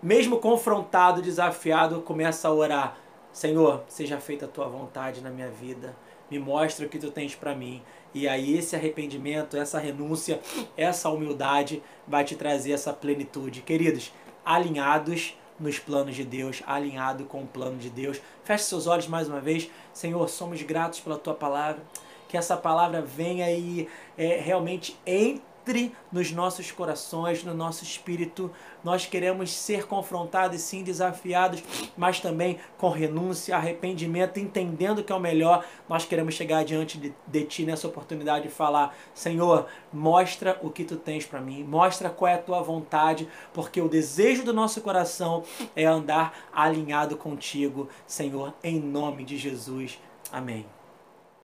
mesmo 0.00 0.38
confrontado, 0.38 1.20
desafiado, 1.20 2.00
começa 2.02 2.46
a 2.46 2.52
orar: 2.52 2.96
Senhor, 3.33 3.83
seja 3.88 4.20
feita 4.20 4.44
a 4.44 4.48
tua 4.48 4.68
vontade 4.68 5.20
na 5.20 5.30
minha 5.30 5.48
vida 5.48 5.96
me 6.31 6.38
mostra 6.38 6.87
o 6.87 6.88
que 6.88 6.99
tu 6.99 7.11
tens 7.11 7.35
para 7.35 7.55
mim. 7.55 7.83
E 8.14 8.29
aí 8.29 8.57
esse 8.57 8.75
arrependimento, 8.75 9.57
essa 9.57 9.79
renúncia, 9.79 10.40
essa 10.77 11.09
humildade 11.09 11.83
vai 12.07 12.25
te 12.25 12.35
trazer 12.37 12.73
essa 12.73 12.93
plenitude. 12.93 13.62
Queridos, 13.62 14.12
alinhados 14.45 15.37
nos 15.59 15.79
planos 15.79 16.16
de 16.16 16.25
Deus, 16.25 16.62
alinhado 16.66 17.25
com 17.25 17.43
o 17.43 17.47
plano 17.47 17.77
de 17.77 17.90
Deus. 17.90 18.21
Feche 18.45 18.64
seus 18.64 18.87
olhos 18.87 19.07
mais 19.07 19.29
uma 19.29 19.40
vez. 19.40 19.71
Senhor, 19.93 20.29
somos 20.29 20.62
gratos 20.62 21.01
pela 21.01 21.19
tua 21.19 21.35
palavra. 21.35 21.83
Que 22.29 22.37
essa 22.37 22.57
palavra 22.57 23.03
venha 23.03 23.51
e 23.51 23.88
é, 24.16 24.40
realmente 24.40 24.97
entre 25.05 25.49
entre 25.61 25.92
nos 26.11 26.33
nossos 26.33 26.73
corações, 26.73 27.44
no 27.44 27.55
nosso 27.55 27.85
espírito. 27.85 28.51
Nós 28.83 29.07
queremos 29.07 29.53
ser 29.53 29.87
confrontados 29.87 30.61
sim 30.62 30.83
desafiados, 30.83 31.62
mas 31.96 32.18
também 32.18 32.59
com 32.79 32.88
renúncia, 32.88 33.57
arrependimento, 33.57 34.40
entendendo 34.40 35.05
que 35.05 35.12
é 35.12 35.14
o 35.14 35.20
melhor. 35.20 35.64
Nós 35.88 36.05
queremos 36.05 36.35
chegar 36.35 36.64
diante 36.64 36.99
de, 36.99 37.14
de 37.27 37.44
Ti 37.44 37.64
nessa 37.64 37.87
oportunidade 37.87 38.49
e 38.49 38.51
falar: 38.51 38.96
Senhor, 39.14 39.66
mostra 39.92 40.59
o 40.62 40.70
que 40.70 40.85
Tu 40.85 40.96
tens 40.96 41.27
para 41.27 41.40
mim, 41.40 41.62
mostra 41.62 42.11
qual 42.11 42.31
é 42.31 42.35
a 42.35 42.38
Tua 42.38 42.62
vontade, 42.62 43.29
porque 43.53 43.81
o 43.81 43.88
desejo 43.88 44.44
do 44.44 44.53
nosso 44.53 44.81
coração 44.81 45.44
é 45.77 45.85
andar 45.85 46.49
alinhado 46.53 47.16
contigo, 47.16 47.88
Senhor, 48.07 48.55
em 48.62 48.81
nome 48.81 49.25
de 49.25 49.37
Jesus. 49.37 49.99
Amém. 50.33 50.80